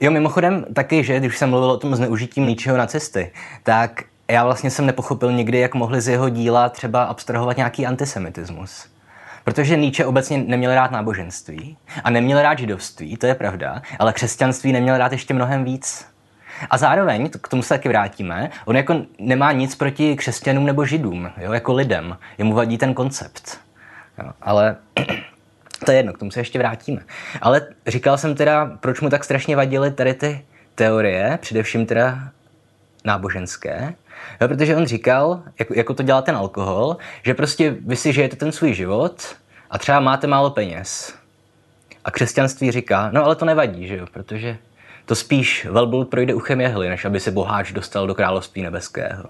Jo, 0.00 0.10
mimochodem 0.10 0.64
taky, 0.74 1.04
že 1.04 1.20
když 1.20 1.38
jsem 1.38 1.50
mluvil 1.50 1.70
o 1.70 1.76
tom 1.76 1.96
zneužití 1.96 2.40
ničeho 2.40 2.76
na 2.76 2.86
cesty, 2.86 3.32
tak 3.62 4.02
já 4.28 4.44
vlastně 4.44 4.70
jsem 4.70 4.86
nepochopil 4.86 5.32
nikdy, 5.32 5.58
jak 5.58 5.74
mohli 5.74 6.00
z 6.00 6.08
jeho 6.08 6.28
díla 6.28 6.68
třeba 6.68 7.04
abstrahovat 7.04 7.56
nějaký 7.56 7.86
antisemitismus. 7.86 8.93
Protože 9.44 9.76
Nietzsche 9.76 10.04
obecně 10.04 10.38
neměl 10.38 10.74
rád 10.74 10.90
náboženství 10.90 11.76
a 12.04 12.10
neměl 12.10 12.42
rád 12.42 12.58
židovství, 12.58 13.16
to 13.16 13.26
je 13.26 13.34
pravda, 13.34 13.82
ale 13.98 14.12
křesťanství 14.12 14.72
neměl 14.72 14.98
rád 14.98 15.12
ještě 15.12 15.34
mnohem 15.34 15.64
víc. 15.64 16.06
A 16.70 16.78
zároveň, 16.78 17.30
k 17.30 17.48
tomu 17.48 17.62
se 17.62 17.68
taky 17.68 17.88
vrátíme, 17.88 18.50
on 18.64 18.76
jako 18.76 19.02
nemá 19.18 19.52
nic 19.52 19.74
proti 19.74 20.16
křesťanům 20.16 20.66
nebo 20.66 20.84
židům, 20.84 21.30
jo, 21.36 21.52
jako 21.52 21.72
lidem. 21.72 22.18
Jemu 22.38 22.54
vadí 22.54 22.78
ten 22.78 22.94
koncept. 22.94 23.60
Jo, 24.18 24.32
ale 24.42 24.76
to 25.84 25.90
je 25.90 25.96
jedno, 25.96 26.12
k 26.12 26.18
tomu 26.18 26.30
se 26.30 26.40
ještě 26.40 26.58
vrátíme. 26.58 27.00
Ale 27.40 27.66
říkal 27.86 28.18
jsem 28.18 28.34
teda, 28.34 28.66
proč 28.80 29.00
mu 29.00 29.10
tak 29.10 29.24
strašně 29.24 29.56
vadily 29.56 29.90
tady 29.90 30.14
ty 30.14 30.44
teorie, 30.74 31.38
především 31.42 31.86
teda 31.86 32.18
náboženské, 33.04 33.94
jo, 34.40 34.48
protože 34.48 34.76
on 34.76 34.86
říkal, 34.86 35.42
jako, 35.58 35.74
jako 35.74 35.94
to 35.94 36.02
dělá 36.02 36.22
ten 36.22 36.36
alkohol, 36.36 36.96
že 37.22 37.34
prostě 37.34 37.76
vy 37.80 37.96
si 37.96 38.12
žijete 38.12 38.36
ten 38.36 38.52
svůj 38.52 38.74
život 38.74 39.36
a 39.70 39.78
třeba 39.78 40.00
máte 40.00 40.26
málo 40.26 40.50
peněz. 40.50 41.14
A 42.04 42.10
křesťanství 42.10 42.70
říká, 42.70 43.10
no 43.12 43.24
ale 43.24 43.36
to 43.36 43.44
nevadí, 43.44 43.86
že 43.88 43.96
jo, 43.96 44.06
protože 44.12 44.58
to 45.06 45.14
spíš 45.14 45.66
velbloud 45.70 46.08
projde 46.08 46.34
uchem 46.34 46.60
jehly, 46.60 46.88
než 46.88 47.04
aby 47.04 47.20
se 47.20 47.30
boháč 47.30 47.72
dostal 47.72 48.06
do 48.06 48.14
království 48.14 48.62
nebeského. 48.62 49.24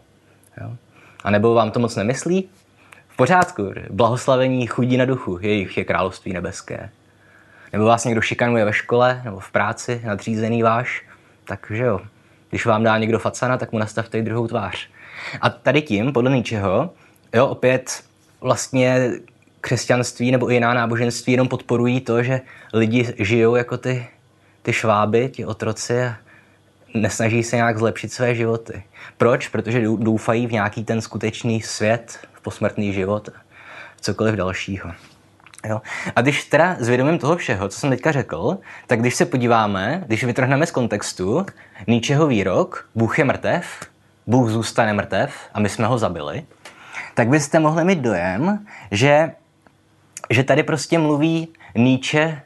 Jo? 0.61 0.77
A 1.25 1.31
nebo 1.31 1.55
vám 1.55 1.71
to 1.71 1.81
moc 1.81 1.97
nemyslí? 1.97 2.49
V 3.09 3.17
pořádku, 3.17 3.73
blahoslavení 3.91 4.67
chudí 4.67 4.97
na 4.97 5.05
duchu, 5.05 5.39
jejich 5.41 5.79
je 5.79 5.85
království 5.85 6.33
nebeské. 6.33 6.91
Nebo 7.73 7.85
vás 7.85 8.05
někdo 8.05 8.21
šikanuje 8.21 8.65
ve 8.65 8.73
škole 8.73 9.21
nebo 9.25 9.41
v 9.41 9.51
práci, 9.51 10.01
nadřízený 10.05 10.63
váš, 10.63 11.03
takže 11.45 11.85
jo, 11.85 12.01
když 12.55 12.67
vám 12.67 12.83
dá 12.83 12.99
někdo 12.99 13.19
facana, 13.19 13.59
tak 13.59 13.73
mu 13.73 13.79
nastavte 13.79 14.19
i 14.19 14.23
druhou 14.23 14.47
tvář. 14.47 14.89
A 15.41 15.51
tady 15.51 15.83
tím, 15.83 16.13
podle 16.13 16.31
ničeho, 16.31 16.91
jo, 17.35 17.47
opět 17.47 18.03
vlastně 18.41 19.11
křesťanství 19.61 20.31
nebo 20.31 20.51
jiná 20.51 20.75
náboženství 20.75 21.33
jenom 21.33 21.49
podporují 21.49 22.01
to, 22.01 22.23
že 22.23 22.41
lidi 22.73 23.15
žijou 23.19 23.57
jako 23.57 23.79
ty, 23.79 24.07
ty 24.63 24.73
šváby, 24.73 25.29
ti 25.29 25.45
otroci 25.45 26.03
a 26.03 26.17
nesnaží 26.95 27.43
se 27.43 27.57
nějak 27.57 27.79
zlepšit 27.79 28.13
své 28.13 28.35
životy. 28.35 28.83
Proč? 29.17 29.49
Protože 29.49 29.85
doufají 29.99 30.47
v 30.47 30.53
nějaký 30.53 30.85
ten 30.85 31.01
skutečný 31.01 31.63
svět, 31.63 32.19
v 32.33 32.41
posmrtný 32.41 32.93
život, 32.93 33.29
v 33.97 34.01
cokoliv 34.01 34.35
dalšího. 34.35 34.91
Jo. 35.65 35.83
A 36.17 36.21
když 36.21 36.45
teda 36.45 36.77
zvědomím 36.79 37.19
toho 37.19 37.37
všeho, 37.37 37.69
co 37.69 37.79
jsem 37.81 37.91
teďka 37.91 38.13
řekl, 38.13 38.59
tak 38.87 39.01
když 39.01 39.15
se 39.15 39.27
podíváme, 39.27 40.05
když 40.07 40.25
vytrhneme 40.25 40.67
z 40.67 40.71
kontextu 40.71 41.47
Níčeho 41.87 42.27
výrok, 42.27 42.89
Bůh 42.95 43.19
je 43.19 43.25
mrtev, 43.25 43.67
Bůh 44.27 44.51
zůstane 44.51 44.93
mrtev 44.93 45.35
a 45.55 45.61
my 45.61 45.69
jsme 45.69 45.87
ho 45.87 45.99
zabili, 45.99 46.45
tak 47.15 47.29
byste 47.29 47.59
mohli 47.59 47.85
mít 47.85 47.99
dojem, 47.99 48.67
že, 48.91 49.33
že 50.31 50.43
tady 50.43 50.63
prostě 50.63 50.99
mluví 50.99 51.49
Nietzsche, 51.75 52.43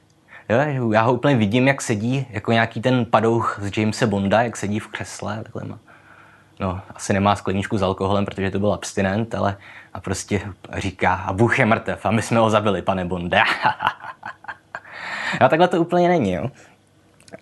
jo, 0.49 0.93
já 0.93 1.03
ho 1.03 1.13
úplně 1.13 1.37
vidím, 1.37 1.69
jak 1.69 1.83
sedí, 1.83 2.27
jako 2.31 2.53
nějaký 2.53 2.81
ten 2.81 3.05
padouch 3.05 3.59
z 3.63 3.79
Jamesa 3.79 4.07
Bonda, 4.07 4.43
jak 4.43 4.57
sedí 4.57 4.79
v 4.79 4.89
křesle, 4.89 5.41
takhle 5.43 5.65
má. 5.65 5.79
No, 6.61 6.81
asi 6.95 7.13
nemá 7.13 7.37
skleničku 7.37 7.79
s 7.79 7.83
alkoholem, 7.83 8.25
protože 8.25 8.51
to 8.51 8.59
byl 8.59 8.73
abstinent, 8.73 9.35
ale 9.35 9.57
a 9.99 10.00
prostě 10.00 10.40
říká, 10.76 11.14
a 11.14 11.33
Bůh 11.33 11.59
je 11.59 11.67
mrtev 11.67 12.07
a 12.07 12.11
my 12.11 12.23
jsme 12.23 12.38
ho 12.38 12.50
zabili, 12.50 12.83
pane 12.83 13.05
Bonde. 13.05 13.43
a 15.40 15.49
takhle 15.49 15.69
to 15.69 15.81
úplně 15.81 16.09
není, 16.09 16.33
jo. 16.33 16.50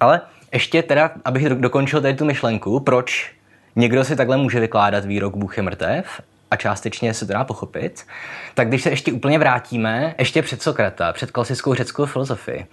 Ale 0.00 0.20
ještě 0.52 0.82
teda, 0.82 1.10
abych 1.24 1.48
dokončil 1.48 2.00
tady 2.00 2.14
tu 2.14 2.24
myšlenku, 2.24 2.80
proč 2.80 3.32
někdo 3.76 4.04
si 4.04 4.16
takhle 4.16 4.36
může 4.36 4.60
vykládat 4.60 5.04
výrok 5.04 5.36
Bůh 5.36 5.56
je 5.56 5.62
mrtev 5.62 6.20
a 6.50 6.56
částečně 6.56 7.14
se 7.14 7.26
to 7.26 7.32
dá 7.32 7.44
pochopit, 7.44 8.06
tak 8.54 8.68
když 8.68 8.82
se 8.82 8.90
ještě 8.90 9.12
úplně 9.12 9.38
vrátíme, 9.38 10.14
ještě 10.18 10.42
před 10.42 10.62
Sokrata, 10.62 11.12
před 11.12 11.30
klasickou 11.30 11.74
řeckou 11.74 12.06
filozofii, 12.06 12.66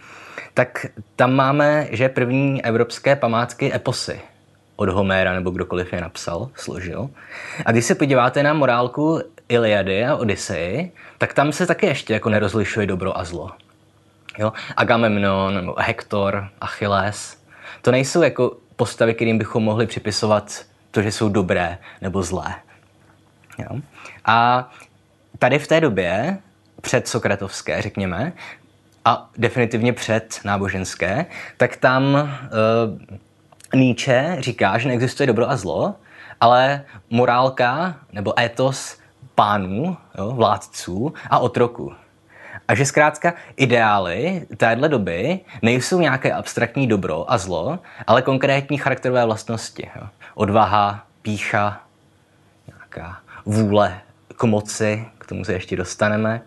tak 0.54 0.86
tam 1.16 1.34
máme, 1.34 1.88
že 1.92 2.10
první 2.10 2.66
evropské 2.66 3.16
památky 3.16 3.74
eposy 3.74 4.22
od 4.76 4.90
Homéra 4.90 5.34
nebo 5.34 5.50
kdokoliv 5.50 5.94
je 5.94 6.02
napsal, 6.02 6.50
složil. 6.56 7.10
A 7.66 7.72
když 7.72 7.86
se 7.86 7.96
podíváte 7.96 8.44
na 8.44 8.54
morálku 8.54 9.22
Iliady 9.50 10.06
a 10.06 10.16
Odyssey, 10.16 10.92
tak 11.18 11.34
tam 11.34 11.52
se 11.52 11.68
taky 11.68 11.86
ještě 11.86 12.14
jako 12.14 12.30
nerozlišuje 12.30 12.88
dobro 12.88 13.18
a 13.18 13.24
zlo. 13.24 13.52
Jo? 14.38 14.54
Agamemnon, 14.78 15.56
nebo 15.56 15.76
Hektor, 15.78 16.50
Achilles, 16.62 17.44
to 17.82 17.92
nejsou 17.92 18.22
jako 18.22 18.58
postavy, 18.76 19.14
kterým 19.14 19.38
bychom 19.38 19.64
mohli 19.64 19.88
připisovat 19.88 20.66
to, 20.92 21.02
že 21.02 21.12
jsou 21.12 21.30
dobré 21.30 21.78
nebo 22.02 22.24
zlé. 22.24 22.56
Jo? 23.58 23.80
A 24.26 24.70
tady 25.40 25.60
v 25.60 25.68
té 25.68 25.82
době, 25.82 26.38
před 26.82 27.08
Sokratovské, 27.08 27.82
řekněme, 27.82 28.34
a 29.06 29.30
definitivně 29.38 29.94
před 29.94 30.40
náboženské, 30.46 31.26
tak 31.58 31.76
tam 31.76 32.04
uh, 32.14 33.80
Nietzsche 33.80 34.36
říká, 34.40 34.78
že 34.78 34.88
neexistuje 34.88 35.28
dobro 35.28 35.50
a 35.50 35.58
zlo, 35.58 35.96
ale 36.42 36.86
morálka 37.10 37.96
nebo 38.12 38.40
etos 38.40 38.98
pánů, 39.36 39.98
jo, 40.18 40.32
vládců 40.32 41.14
a 41.30 41.40
otroků. 41.40 41.94
A 42.68 42.76
že 42.76 42.86
zkrátka 42.86 43.34
ideály 43.56 44.48
téhle 44.58 44.90
doby 44.90 45.40
nejsou 45.62 46.00
nějaké 46.00 46.34
abstraktní 46.34 46.88
dobro 46.88 47.32
a 47.32 47.38
zlo, 47.38 47.80
ale 48.08 48.22
konkrétní 48.22 48.78
charakterové 48.78 49.26
vlastnosti. 49.26 49.90
Jo. 49.96 50.08
Odvaha, 50.36 51.06
pícha, 51.22 51.82
nějaká 52.68 53.18
vůle 53.46 54.00
k 54.38 54.44
moci, 54.44 55.06
k 55.18 55.26
tomu 55.26 55.46
se 55.46 55.54
ještě 55.54 55.76
dostaneme. 55.76 56.42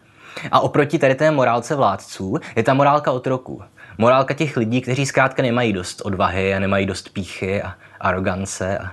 A 0.53 0.61
oproti 0.61 0.99
tady 0.99 1.15
té 1.15 1.31
morálce 1.31 1.75
vládců 1.75 2.39
je 2.57 2.63
ta 2.63 2.75
morálka 2.75 3.13
otroků. 3.13 3.63
Morálka 3.99 4.35
těch 4.35 4.57
lidí, 4.57 4.81
kteří 4.81 5.07
zkrátka 5.07 5.43
nemají 5.43 5.73
dost 5.73 6.01
odvahy 6.05 6.55
a 6.55 6.59
nemají 6.59 6.87
dost 6.87 7.09
píchy 7.09 7.63
a 7.63 7.75
arogance 8.01 8.79
a 8.79 8.93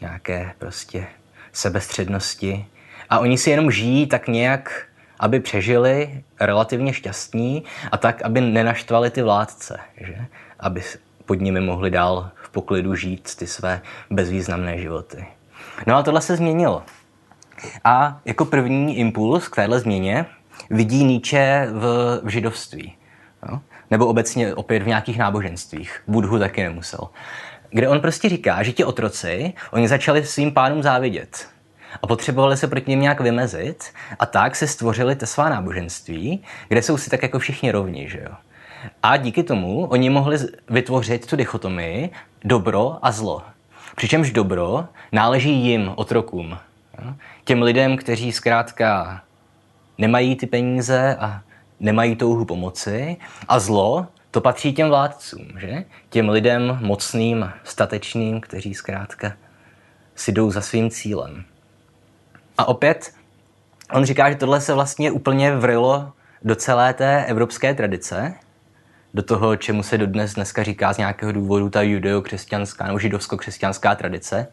nějaké 0.00 0.52
prostě 0.58 1.06
sebestřednosti. 1.52 2.66
A 3.10 3.18
oni 3.18 3.38
si 3.38 3.50
jenom 3.50 3.70
žijí 3.70 4.06
tak 4.06 4.28
nějak, 4.28 4.86
aby 5.20 5.40
přežili 5.40 6.22
relativně 6.40 6.92
šťastní 6.92 7.64
a 7.92 7.96
tak, 7.96 8.22
aby 8.22 8.40
nenaštvali 8.40 9.10
ty 9.10 9.22
vládce, 9.22 9.78
že? 10.00 10.26
aby 10.60 10.82
pod 11.24 11.34
nimi 11.34 11.60
mohli 11.60 11.90
dál 11.90 12.30
v 12.42 12.50
poklidu 12.50 12.94
žít 12.94 13.36
ty 13.36 13.46
své 13.46 13.80
bezvýznamné 14.10 14.78
životy. 14.78 15.26
No 15.86 15.96
a 15.96 16.02
tohle 16.02 16.20
se 16.20 16.36
změnilo. 16.36 16.82
A 17.84 18.20
jako 18.24 18.44
první 18.44 18.98
impuls 18.98 19.48
k 19.48 19.56
téhle 19.56 19.80
změně 19.80 20.26
vidí 20.70 21.04
Nietzsche 21.04 21.68
v, 21.72 22.20
v 22.22 22.28
židovství. 22.28 22.96
No? 23.50 23.62
Nebo 23.90 24.06
obecně 24.06 24.54
opět 24.54 24.82
v 24.82 24.86
nějakých 24.86 25.18
náboženstvích. 25.18 26.02
Budhu 26.06 26.38
taky 26.38 26.62
nemusel. 26.62 27.08
Kde 27.70 27.88
on 27.88 28.00
prostě 28.00 28.28
říká, 28.28 28.62
že 28.62 28.72
ti 28.72 28.84
otroci, 28.84 29.52
oni 29.70 29.88
začali 29.88 30.24
svým 30.24 30.52
pánům 30.52 30.82
závidět. 30.82 31.48
A 32.02 32.06
potřebovali 32.06 32.56
se 32.56 32.68
proti 32.68 32.90
něm 32.90 33.00
nějak 33.00 33.20
vymezit 33.20 33.84
a 34.18 34.26
tak 34.26 34.56
se 34.56 34.66
stvořili 34.66 35.16
te 35.16 35.26
svá 35.26 35.48
náboženství, 35.48 36.42
kde 36.68 36.82
jsou 36.82 36.96
si 36.96 37.10
tak 37.10 37.22
jako 37.22 37.38
všichni 37.38 37.70
rovni, 37.70 38.08
že 38.08 38.18
jo. 38.18 38.34
A 39.02 39.16
díky 39.16 39.42
tomu 39.42 39.86
oni 39.86 40.10
mohli 40.10 40.38
vytvořit 40.70 41.26
tu 41.26 41.36
dichotomii 41.36 42.10
dobro 42.44 42.98
a 43.02 43.12
zlo. 43.12 43.42
Přičemž 43.96 44.32
dobro 44.32 44.84
náleží 45.12 45.50
jim, 45.50 45.92
otrokům. 45.94 46.58
Těm 47.44 47.62
lidem, 47.62 47.96
kteří 47.96 48.32
zkrátka 48.32 49.20
nemají 49.98 50.36
ty 50.36 50.46
peníze 50.46 51.16
a 51.16 51.42
nemají 51.80 52.16
touhu 52.16 52.44
pomoci. 52.44 53.16
A 53.48 53.58
zlo, 53.58 54.06
to 54.30 54.40
patří 54.40 54.72
těm 54.72 54.88
vládcům, 54.88 55.46
že? 55.58 55.84
Těm 56.10 56.28
lidem 56.28 56.78
mocným, 56.82 57.50
statečným, 57.64 58.40
kteří 58.40 58.74
zkrátka 58.74 59.32
si 60.14 60.32
jdou 60.32 60.50
za 60.50 60.60
svým 60.60 60.90
cílem. 60.90 61.44
A 62.58 62.68
opět, 62.68 63.12
on 63.92 64.04
říká, 64.04 64.30
že 64.30 64.36
tohle 64.36 64.60
se 64.60 64.74
vlastně 64.74 65.10
úplně 65.10 65.56
vrilo 65.56 66.12
do 66.42 66.56
celé 66.56 66.94
té 66.94 67.24
evropské 67.24 67.74
tradice, 67.74 68.34
do 69.14 69.22
toho, 69.22 69.56
čemu 69.56 69.82
se 69.82 69.98
dodnes 69.98 70.34
dneska 70.34 70.62
říká 70.62 70.92
z 70.92 70.98
nějakého 70.98 71.32
důvodu 71.32 71.70
ta 71.70 71.82
judeo-křesťanská 71.82 72.86
nebo 72.86 72.98
židovsko-křesťanská 72.98 73.96
tradice. 73.96 74.46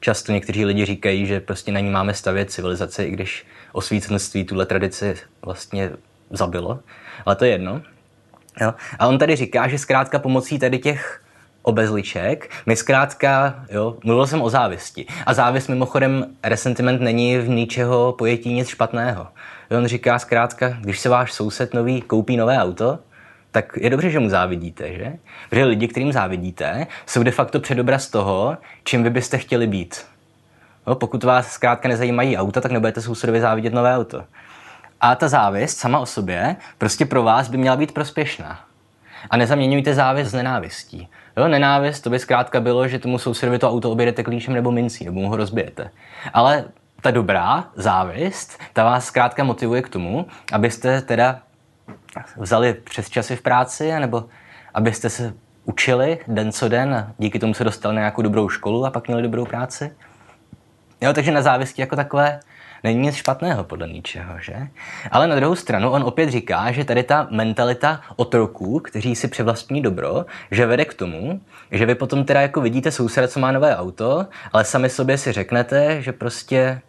Často 0.00 0.32
někteří 0.32 0.64
lidi 0.64 0.84
říkají, 0.84 1.26
že 1.26 1.40
prostě 1.40 1.72
na 1.72 1.80
ní 1.80 1.90
máme 1.90 2.14
stavět 2.14 2.50
civilizaci, 2.50 3.02
i 3.02 3.10
když 3.10 3.46
osvícenství 3.72 4.44
tuhle 4.44 4.66
tradici 4.66 5.14
vlastně 5.42 5.90
zabilo. 6.30 6.80
Ale 7.26 7.36
to 7.36 7.44
je 7.44 7.50
jedno. 7.50 7.82
Jo? 8.60 8.74
A 8.98 9.06
on 9.06 9.18
tady 9.18 9.36
říká, 9.36 9.68
že 9.68 9.78
zkrátka 9.78 10.18
pomocí 10.18 10.58
tady 10.58 10.78
těch 10.78 11.22
obezliček. 11.66 12.50
My 12.66 12.76
zkrátka, 12.76 13.54
jo, 13.70 13.96
mluvil 14.04 14.26
jsem 14.26 14.42
o 14.42 14.50
závisti. 14.50 15.06
A 15.26 15.34
závist 15.34 15.68
mimochodem, 15.68 16.26
resentiment 16.42 17.00
není 17.00 17.38
v 17.38 17.48
ničeho 17.48 18.12
pojetí 18.12 18.52
nic 18.52 18.68
špatného. 18.68 19.26
On 19.70 19.86
říká 19.86 20.18
zkrátka, 20.18 20.68
když 20.80 21.00
se 21.00 21.08
váš 21.08 21.32
soused 21.32 21.74
nový 21.74 22.02
koupí 22.02 22.36
nové 22.36 22.58
auto, 22.58 22.98
tak 23.50 23.76
je 23.76 23.90
dobře, 23.90 24.10
že 24.10 24.20
mu 24.20 24.28
závidíte, 24.28 24.94
že? 24.94 25.12
Protože 25.50 25.64
lidi, 25.64 25.88
kterým 25.88 26.12
závidíte, 26.12 26.86
jsou 27.06 27.22
de 27.22 27.30
facto 27.30 27.60
předobraz 27.60 28.08
toho, 28.08 28.56
čím 28.84 29.02
vy 29.02 29.10
byste 29.10 29.38
chtěli 29.38 29.66
být. 29.66 30.04
No, 30.86 30.94
pokud 30.94 31.24
vás 31.24 31.52
zkrátka 31.52 31.88
nezajímají 31.88 32.36
auta, 32.36 32.60
tak 32.60 32.72
nebudete 32.72 33.00
sousedovi 33.00 33.40
závidět 33.40 33.74
nové 33.74 33.96
auto. 33.96 34.24
A 35.00 35.14
ta 35.14 35.28
závist 35.28 35.78
sama 35.78 35.98
o 35.98 36.06
sobě 36.06 36.56
prostě 36.78 37.06
pro 37.06 37.22
vás 37.22 37.48
by 37.48 37.56
měla 37.56 37.76
být 37.76 37.92
prospěšná. 37.92 38.60
A 39.30 39.36
nezaměňujte 39.36 39.94
závist 39.94 40.30
s 40.30 40.34
nenávistí. 40.34 41.08
Jo, 41.36 41.48
nenávist 41.48 42.00
to 42.00 42.10
by 42.10 42.18
zkrátka 42.18 42.60
bylo, 42.60 42.88
že 42.88 42.98
tomu 42.98 43.18
sousedovi 43.18 43.58
to 43.58 43.70
auto 43.70 43.90
objedete 43.90 44.22
klíčem 44.22 44.54
nebo 44.54 44.70
mincí, 44.70 45.04
nebo 45.04 45.20
mu 45.20 45.28
ho 45.28 45.36
rozbijete. 45.36 45.90
Ale 46.32 46.64
ta 47.00 47.10
dobrá 47.10 47.64
závist, 47.74 48.58
ta 48.72 48.84
vás 48.84 49.06
zkrátka 49.06 49.44
motivuje 49.44 49.82
k 49.82 49.88
tomu, 49.88 50.26
abyste 50.52 51.02
teda 51.02 51.40
vzali 52.36 52.74
přes 52.74 53.10
časy 53.10 53.36
v 53.36 53.42
práci, 53.42 53.92
nebo 54.00 54.24
abyste 54.74 55.10
se 55.10 55.34
učili 55.64 56.18
den 56.28 56.52
co 56.52 56.68
den 56.68 57.14
díky 57.18 57.38
tomu 57.38 57.54
se 57.54 57.64
dostali 57.64 57.94
na 57.94 58.00
nějakou 58.00 58.22
dobrou 58.22 58.48
školu 58.48 58.86
a 58.86 58.90
pak 58.90 59.06
měli 59.06 59.22
dobrou 59.22 59.44
práci. 59.44 59.92
Jo, 61.00 61.12
takže 61.12 61.32
na 61.32 61.42
závisti 61.42 61.82
jako 61.82 61.96
takové 61.96 62.40
není 62.84 63.00
nic 63.00 63.14
špatného 63.14 63.64
podle 63.64 63.88
ničeho, 63.88 64.38
že? 64.40 64.68
Ale 65.10 65.26
na 65.26 65.36
druhou 65.36 65.54
stranu 65.54 65.90
on 65.90 66.02
opět 66.02 66.30
říká, 66.30 66.72
že 66.72 66.84
tady 66.84 67.02
ta 67.02 67.28
mentalita 67.30 68.00
otroků, 68.16 68.80
kteří 68.80 69.14
si 69.14 69.28
převlastní 69.28 69.82
dobro, 69.82 70.26
že 70.50 70.66
vede 70.66 70.84
k 70.84 70.94
tomu, 70.94 71.40
že 71.70 71.86
vy 71.86 71.94
potom 71.94 72.24
teda 72.24 72.40
jako 72.40 72.60
vidíte 72.60 72.90
souseda, 72.90 73.28
co 73.28 73.40
má 73.40 73.52
nové 73.52 73.76
auto, 73.76 74.26
ale 74.52 74.64
sami 74.64 74.90
sobě 74.90 75.18
si 75.18 75.32
řeknete, 75.32 76.02
že 76.02 76.12
prostě 76.12 76.80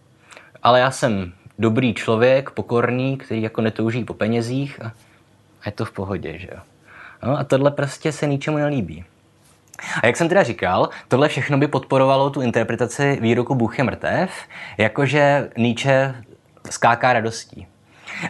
ale 0.63 0.80
já 0.80 0.91
jsem 0.91 1.34
dobrý 1.60 1.93
člověk, 1.93 2.50
pokorný, 2.50 3.17
který 3.17 3.41
jako 3.41 3.62
netouží 3.62 4.04
po 4.04 4.13
penězích 4.13 4.82
a, 4.86 4.91
je 5.65 5.71
to 5.71 5.86
v 5.86 5.91
pohodě, 5.91 6.39
že 6.39 6.47
jo. 6.52 6.60
No 7.23 7.38
a 7.39 7.43
tohle 7.43 7.71
prostě 7.71 8.12
se 8.12 8.28
ničemu 8.28 8.58
nelíbí. 8.58 9.06
A 10.04 10.08
jak 10.08 10.18
jsem 10.18 10.30
teda 10.30 10.44
říkal, 10.44 10.90
tohle 11.08 11.28
všechno 11.28 11.58
by 11.58 11.68
podporovalo 11.68 12.30
tu 12.30 12.42
interpretaci 12.42 13.18
výroku 13.22 13.56
Bůh 13.56 13.78
je 13.78 13.84
mrtev, 13.84 14.32
jakože 14.78 15.50
Nietzsche 15.58 16.16
skáká 16.70 17.13
radostí. 17.13 17.68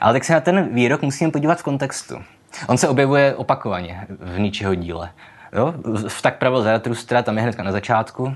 Ale 0.02 0.14
tak 0.14 0.24
se 0.24 0.34
na 0.34 0.40
ten 0.40 0.76
výrok 0.76 1.02
musíme 1.02 1.32
podívat 1.32 1.60
v 1.60 1.64
kontextu. 1.64 2.24
On 2.68 2.78
se 2.78 2.88
objevuje 2.88 3.36
opakovaně 3.36 4.08
v 4.10 4.40
Nietzscheho 4.40 4.76
díle. 4.76 5.10
Jo? 5.54 5.74
V 6.08 6.22
tak 6.22 6.38
pravil 6.38 6.62
Zaratustra, 6.62 7.22
tam 7.22 7.38
je 7.38 7.44
hnedka 7.44 7.64
na 7.64 7.72
začátku, 7.72 8.36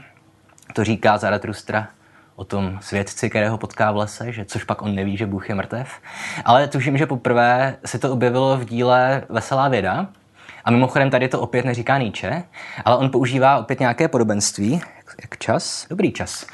to 0.74 0.84
říká 0.84 1.18
Zaratustra 1.18 1.88
o 2.36 2.44
tom 2.44 2.78
svědci, 2.82 3.30
kterého 3.30 3.58
potká 3.58 3.92
v 3.92 3.98
lese, 3.98 4.32
že 4.32 4.46
což 4.46 4.64
pak 4.64 4.82
on 4.82 4.96
neví, 4.96 5.18
že 5.18 5.26
Bůh 5.26 5.50
je 5.50 5.56
mrtev. 5.56 6.00
Ale 6.46 6.68
tuším, 6.68 6.98
že 6.98 7.06
poprvé 7.06 7.76
se 7.86 8.00
to 8.00 8.12
objevilo 8.12 8.58
v 8.58 8.66
díle 8.66 9.24
Veselá 9.30 9.68
věda, 9.68 10.08
a 10.66 10.72
mimochodem 10.72 11.10
tady 11.10 11.28
to 11.28 11.42
opět 11.42 11.66
neříká 11.66 11.98
Nietzsche, 11.98 12.44
ale 12.86 12.98
on 12.98 13.10
používá 13.10 13.58
opět 13.58 13.80
nějaké 13.80 14.08
podobenství. 14.08 14.82
Jak 15.22 15.38
čas? 15.38 15.88
Dobrý 15.90 16.12
čas. 16.12 16.46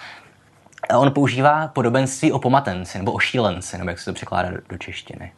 A 0.90 0.98
on 0.98 1.12
používá 1.12 1.68
podobenství 1.68 2.32
o 2.32 2.40
pomatenci, 2.40 2.98
nebo 2.98 3.12
o 3.12 3.20
šílenci, 3.20 3.78
nebo 3.78 3.90
jak 3.90 4.00
se 4.00 4.06
to 4.06 4.14
překládá 4.14 4.50
do, 4.50 4.58
do 4.70 4.78
češtiny. 4.78 5.32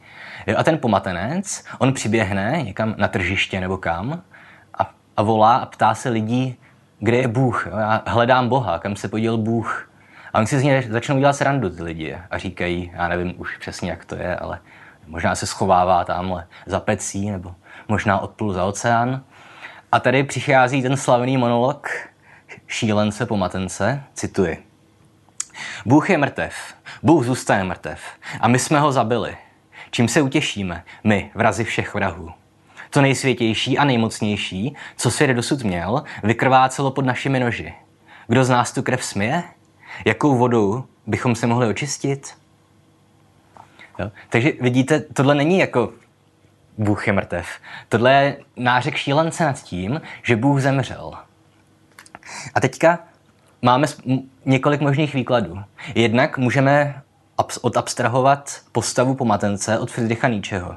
A 0.58 0.64
ten 0.64 0.78
pomatenec, 0.78 1.64
on 1.80 1.94
přiběhne 1.94 2.62
někam 2.64 2.96
na 2.98 3.08
tržiště 3.08 3.60
nebo 3.60 3.78
kam 3.78 4.22
a, 4.80 4.92
a 5.18 5.22
volá 5.22 5.56
a 5.56 5.66
ptá 5.66 5.96
se 5.96 6.10
lidí, 6.10 6.58
kde 7.00 7.18
je 7.18 7.28
Bůh. 7.28 7.68
Jo, 7.72 7.78
já 7.78 8.04
hledám 8.08 8.50
Boha, 8.50 8.80
kam 8.80 8.96
se 8.96 9.08
poděl 9.08 9.38
Bůh. 9.38 9.92
A 10.34 10.38
oni 10.38 10.48
si 10.48 10.60
z 10.60 10.64
něj 10.64 10.88
začnou 10.90 11.20
dělat 11.20 11.34
srandu 11.34 11.70
ty 11.70 11.84
lidi 11.84 12.18
a 12.32 12.38
říkají, 12.38 12.92
já 12.94 13.08
nevím 13.08 13.34
už 13.38 13.58
přesně, 13.58 13.90
jak 13.90 14.06
to 14.06 14.16
je, 14.16 14.36
ale 14.36 14.60
možná 15.08 15.36
se 15.36 15.46
schovává 15.46 16.04
tamhle 16.04 16.48
za 16.66 16.80
pecí 16.80 17.32
nebo 17.32 17.56
možná 17.90 18.20
odplul 18.20 18.54
za 18.54 18.66
oceán. 18.66 19.24
A 19.92 20.00
tady 20.00 20.24
přichází 20.24 20.82
ten 20.82 20.98
slavný 20.98 21.38
monolog 21.38 21.90
šílence 22.68 23.26
pomatence, 23.26 24.04
cituji. 24.14 24.66
Bůh 25.86 26.10
je 26.10 26.18
mrtev, 26.18 26.54
Bůh 27.04 27.26
zůstane 27.26 27.64
mrtev 27.64 28.02
a 28.42 28.48
my 28.48 28.60
jsme 28.60 28.80
ho 28.80 28.92
zabili. 28.92 29.38
Čím 29.92 30.08
se 30.08 30.22
utěšíme, 30.22 30.84
my, 31.04 31.32
vrazi 31.36 31.64
všech 31.64 31.94
vrahů. 31.94 32.32
To 32.90 33.02
nejsvětější 33.02 33.78
a 33.78 33.84
nejmocnější, 33.84 34.76
co 34.98 35.12
svět 35.12 35.34
dosud 35.34 35.64
měl, 35.64 36.04
vykrvácelo 36.24 36.92
pod 36.92 37.06
našimi 37.06 37.40
noži. 37.40 37.74
Kdo 38.28 38.44
z 38.44 38.50
nás 38.50 38.72
tu 38.72 38.82
krev 38.82 39.04
smije? 39.04 39.44
Jakou 40.06 40.36
vodou 40.36 40.84
bychom 41.08 41.36
se 41.36 41.48
mohli 41.48 41.68
očistit? 41.68 42.38
Jo? 44.00 44.12
Takže 44.30 44.52
vidíte, 44.62 45.00
tohle 45.00 45.36
není 45.36 45.60
jako 45.60 45.94
Bůh 46.80 47.08
je 47.08 47.14
mrtev. 47.14 47.48
Tohle 47.90 48.14
je 48.14 48.38
nářek 48.56 48.96
šílence 48.96 49.46
nad 49.46 49.64
tím, 49.64 50.02
že 50.24 50.36
Bůh 50.36 50.62
zemřel. 50.62 51.14
A 52.56 52.60
teďka 52.60 53.00
máme 53.62 53.88
několik 54.46 54.82
možných 54.82 55.14
výkladů. 55.14 55.64
Jednak 55.96 56.38
můžeme 56.38 57.02
odabstrahovat 57.62 58.62
postavu 58.72 59.16
pomatence 59.16 59.80
od 59.80 59.92
Friedricha 59.92 60.28
Nietzscheho. 60.28 60.76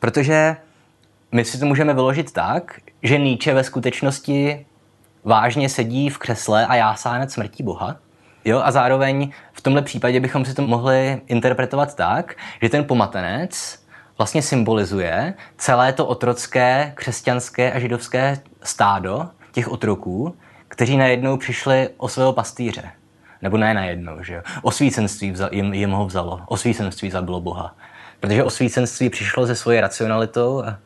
Protože 0.00 0.56
my 1.32 1.44
si 1.44 1.58
to 1.58 1.66
můžeme 1.66 1.94
vyložit 1.94 2.32
tak, 2.32 2.80
že 3.02 3.18
Nietzsche 3.18 3.54
ve 3.54 3.64
skutečnosti 3.64 4.66
vážně 5.24 5.68
sedí 5.68 6.08
v 6.08 6.18
křesle 6.18 6.66
a 6.66 6.74
jásá 6.74 7.18
nad 7.18 7.30
smrtí 7.30 7.62
Boha. 7.62 7.96
Jo, 8.44 8.60
a 8.64 8.70
zároveň 8.70 9.32
v 9.52 9.60
tomhle 9.60 9.82
případě 9.82 10.20
bychom 10.20 10.44
si 10.44 10.54
to 10.54 10.62
mohli 10.62 11.20
interpretovat 11.26 11.94
tak, 11.94 12.34
že 12.62 12.68
ten 12.68 12.84
pomatenec 12.84 13.81
vlastně 14.22 14.42
symbolizuje 14.42 15.34
celé 15.58 15.92
to 15.92 16.06
otrocké, 16.06 16.92
křesťanské 16.94 17.72
a 17.72 17.78
židovské 17.78 18.40
stádo 18.62 19.28
těch 19.52 19.68
otroků, 19.68 20.36
kteří 20.68 20.96
najednou 20.96 21.36
přišli 21.36 21.88
o 21.96 22.08
svého 22.08 22.32
pastýře. 22.32 22.90
Nebo 23.42 23.56
ne 23.56 23.74
najednou, 23.74 24.22
že 24.22 24.34
jo. 24.34 24.42
Osvícenství 24.62 25.30
vzal, 25.30 25.48
jim, 25.52 25.74
jim 25.74 25.90
ho 25.90 26.06
vzalo. 26.06 26.40
Osvícenství 26.46 27.10
zabilo 27.10 27.40
Boha. 27.40 27.76
Protože 28.20 28.44
osvícenství 28.44 29.10
přišlo 29.10 29.46
ze 29.46 29.54
svojí 29.54 29.80
racionalitou 29.80 30.64
a, 30.64 30.78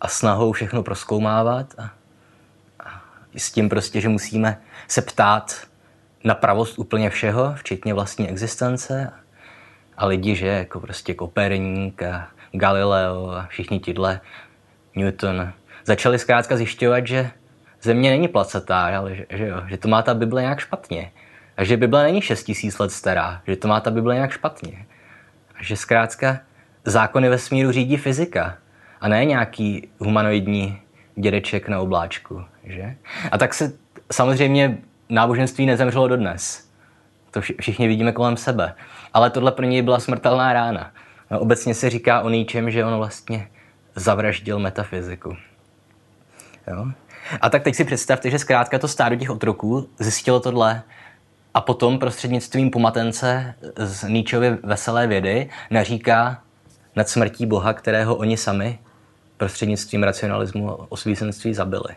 a 0.00 0.08
snahou 0.08 0.52
všechno 0.52 0.82
proskoumávat 0.82 1.74
a, 1.78 1.82
a 2.84 3.02
s 3.36 3.52
tím 3.52 3.68
prostě, 3.68 4.00
že 4.00 4.08
musíme 4.08 4.60
se 4.88 5.02
ptát 5.02 5.54
na 6.24 6.34
pravost 6.34 6.78
úplně 6.78 7.10
všeho, 7.10 7.54
včetně 7.56 7.94
vlastní 7.94 8.28
existence 8.28 9.12
a 9.96 10.06
lidi, 10.06 10.36
že 10.36 10.46
jako 10.46 10.80
prostě 10.80 11.14
Koperník 11.14 12.02
a 12.02 12.28
Galileo 12.52 13.30
a 13.30 13.46
všichni 13.46 13.80
tihle, 13.80 14.20
Newton, 14.96 15.52
začali 15.84 16.18
zkrátka 16.18 16.56
zjišťovat, 16.56 17.06
že 17.06 17.30
země 17.82 18.10
není 18.10 18.28
placatá, 18.28 18.98
ale 18.98 19.14
že, 19.14 19.26
že, 19.30 19.46
jo, 19.46 19.62
že 19.66 19.76
to 19.76 19.88
má 19.88 20.02
ta 20.02 20.14
Bible 20.14 20.42
nějak 20.42 20.60
špatně. 20.60 21.12
A 21.56 21.64
že 21.64 21.76
Bible 21.76 22.02
není 22.02 22.22
6 22.22 22.44
tisíc 22.44 22.78
let 22.78 22.92
stará, 22.92 23.42
že 23.46 23.56
to 23.56 23.68
má 23.68 23.80
ta 23.80 23.90
Bible 23.90 24.14
nějak 24.14 24.30
špatně. 24.30 24.86
A 25.54 25.62
že 25.62 25.76
zkrátka 25.76 26.40
zákony 26.84 27.28
vesmíru 27.28 27.72
řídí 27.72 27.96
fyzika 27.96 28.56
a 29.00 29.08
ne 29.08 29.24
nějaký 29.24 29.88
humanoidní 29.98 30.80
dědeček 31.16 31.68
na 31.68 31.80
obláčku. 31.80 32.44
Že? 32.64 32.96
A 33.32 33.38
tak 33.38 33.54
se 33.54 33.72
samozřejmě 34.12 34.78
náboženství 35.08 35.66
nezemřelo 35.66 36.08
dodnes. 36.08 36.68
To 37.30 37.40
všichni 37.40 37.88
vidíme 37.88 38.12
kolem 38.12 38.36
sebe. 38.36 38.74
Ale 39.14 39.30
tohle 39.30 39.52
pro 39.52 39.64
něj 39.64 39.82
byla 39.82 40.00
smrtelná 40.00 40.52
rána. 40.52 40.92
Obecně 41.30 41.74
se 41.74 41.90
říká 41.90 42.20
o 42.20 42.28
ničem, 42.28 42.70
že 42.70 42.84
on 42.84 42.96
vlastně 42.96 43.48
zavraždil 43.94 44.58
metafyziku. 44.58 45.36
Jo? 46.66 46.86
A 47.40 47.50
tak 47.50 47.62
teď 47.62 47.74
si 47.74 47.84
představte, 47.84 48.30
že 48.30 48.38
zkrátka 48.38 48.78
to 48.78 48.88
stádo 48.88 49.16
těch 49.16 49.30
otroků 49.30 49.88
zjistilo 49.98 50.40
tohle 50.40 50.82
a 51.54 51.60
potom 51.60 51.98
prostřednictvím 51.98 52.70
pomatence 52.70 53.54
z 53.76 54.08
Níčovy 54.08 54.58
veselé 54.62 55.06
vědy 55.06 55.50
naříká 55.70 56.42
nad 56.96 57.08
smrtí 57.08 57.46
Boha, 57.46 57.72
kterého 57.72 58.16
oni 58.16 58.36
sami 58.36 58.78
prostřednictvím 59.36 60.02
racionalismu 60.02 60.70
a 60.70 60.86
osvícenství 60.88 61.54
zabili. 61.54 61.94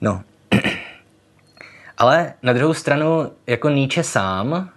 No. 0.00 0.22
Ale 1.98 2.32
na 2.42 2.52
druhou 2.52 2.74
stranu, 2.74 3.32
jako 3.46 3.68
Níče 3.68 4.02
sám, 4.02 4.70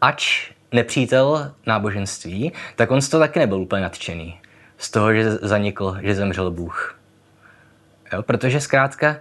ač 0.00 0.50
nepřítel 0.72 1.52
náboženství, 1.66 2.52
tak 2.76 2.90
on 2.90 3.00
z 3.00 3.08
toho 3.08 3.20
taky 3.20 3.38
nebyl 3.38 3.58
úplně 3.58 3.82
nadšený. 3.82 4.38
Z 4.78 4.90
toho, 4.90 5.14
že 5.14 5.30
zanikl, 5.30 5.96
že 6.02 6.14
zemřel 6.14 6.50
Bůh. 6.50 6.98
Jo? 8.12 8.22
Protože 8.22 8.60
zkrátka 8.60 9.16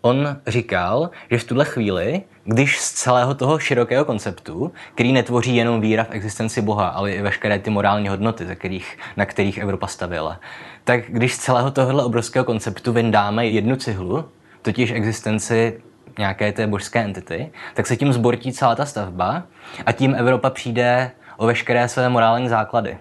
on 0.00 0.36
říkal, 0.46 1.10
že 1.30 1.38
v 1.38 1.44
tuhle 1.44 1.64
chvíli, 1.64 2.22
když 2.44 2.80
z 2.80 2.92
celého 2.92 3.34
toho 3.34 3.58
širokého 3.58 4.04
konceptu, 4.04 4.72
který 4.94 5.12
netvoří 5.12 5.56
jenom 5.56 5.80
víra 5.80 6.04
v 6.04 6.10
existenci 6.10 6.62
Boha, 6.62 6.88
ale 6.88 7.12
i 7.12 7.22
veškeré 7.22 7.58
ty 7.58 7.70
morální 7.70 8.08
hodnoty, 8.08 8.46
ze 8.46 8.54
kterých, 8.54 8.98
na 9.16 9.26
kterých 9.26 9.58
Evropa 9.58 9.86
stavěla, 9.86 10.40
tak 10.84 11.00
když 11.08 11.34
z 11.34 11.38
celého 11.38 11.70
tohohle 11.70 12.04
obrovského 12.04 12.44
konceptu 12.44 12.92
vyndáme 12.92 13.46
jednu 13.46 13.76
cihlu, 13.76 14.24
totiž 14.62 14.90
existenci 14.90 15.80
nějaké 16.18 16.52
té 16.52 16.66
božské 16.66 17.00
entity, 17.00 17.52
tak 17.74 17.86
se 17.86 17.96
tím 17.96 18.12
zbortí 18.12 18.52
celá 18.52 18.74
ta 18.74 18.86
stavba 18.86 19.42
a 19.86 19.92
tím 19.92 20.14
Evropa 20.14 20.50
přijde 20.50 21.10
o 21.36 21.46
veškeré 21.46 21.88
své 21.88 22.08
morální 22.08 22.48
základy. 22.48 22.98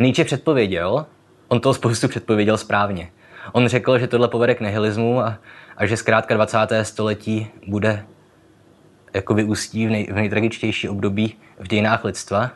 Nietzsche 0.00 0.24
předpověděl, 0.24 1.06
on 1.48 1.60
toho 1.60 1.74
spoustu 1.74 2.08
předpověděl 2.08 2.56
správně. 2.56 3.10
On 3.52 3.68
řekl, 3.68 3.98
že 3.98 4.06
tohle 4.06 4.28
povede 4.28 4.54
k 4.54 4.60
nihilismu 4.60 5.20
a, 5.20 5.38
a 5.76 5.86
že 5.86 5.96
zkrátka 5.96 6.34
20. 6.34 6.58
století 6.82 7.46
bude 7.66 8.04
jako 9.14 9.34
vyústí 9.34 9.86
v, 9.86 9.90
nej, 9.90 10.06
v 10.12 10.14
nejtragičtější 10.14 10.88
období 10.88 11.36
v 11.58 11.68
dějinách 11.68 12.04
lidstva, 12.04 12.50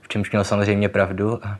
v 0.00 0.08
čemž 0.08 0.30
měl 0.30 0.44
samozřejmě 0.44 0.88
pravdu. 0.88 1.46
A 1.46 1.58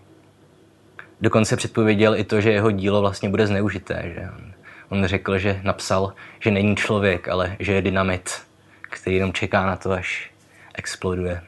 dokonce 1.21 1.57
předpověděl 1.57 2.17
i 2.17 2.25
to, 2.25 2.41
že 2.41 2.53
jeho 2.53 2.71
dílo 2.71 3.01
vlastně 3.01 3.29
bude 3.29 3.47
zneužité. 3.47 4.13
Že 4.15 4.21
on, 4.21 4.54
on 4.89 5.07
řekl, 5.07 5.39
že 5.39 5.61
napsal, 5.63 6.13
že 6.41 6.51
není 6.51 6.77
člověk, 6.77 7.29
ale 7.29 7.57
že 7.59 7.73
je 7.73 7.83
dynamit, 7.83 8.43
který 8.81 9.17
jenom 9.17 9.33
čeká 9.33 9.67
na 9.67 9.77
to, 9.77 9.93
až 9.93 10.31
exploduje. 10.75 11.43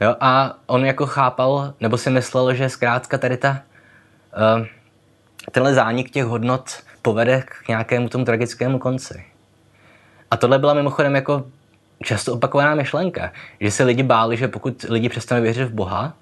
Jo, 0.00 0.16
a 0.20 0.58
on 0.66 0.84
jako 0.84 1.06
chápal, 1.06 1.74
nebo 1.80 1.98
si 1.98 2.10
myslel, 2.10 2.54
že 2.54 2.68
zkrátka 2.68 3.18
tady 3.18 3.36
ta, 3.36 3.62
uh, 4.60 4.66
tenhle 5.50 5.74
zánik 5.74 6.10
těch 6.10 6.24
hodnot 6.24 6.82
povede 7.02 7.42
k 7.42 7.68
nějakému 7.68 8.08
tomu 8.08 8.24
tragickému 8.24 8.78
konci. 8.78 9.24
A 10.30 10.36
tohle 10.36 10.58
byla 10.58 10.74
mimochodem 10.74 11.14
jako 11.14 11.44
často 12.02 12.34
opakovaná 12.34 12.74
myšlenka, 12.74 13.32
že 13.60 13.70
se 13.70 13.84
lidi 13.84 14.02
báli, 14.02 14.36
že 14.36 14.48
pokud 14.48 14.86
lidi 14.88 15.08
přestanou 15.08 15.42
věřit 15.42 15.64
v 15.64 15.74
Boha, 15.74 16.14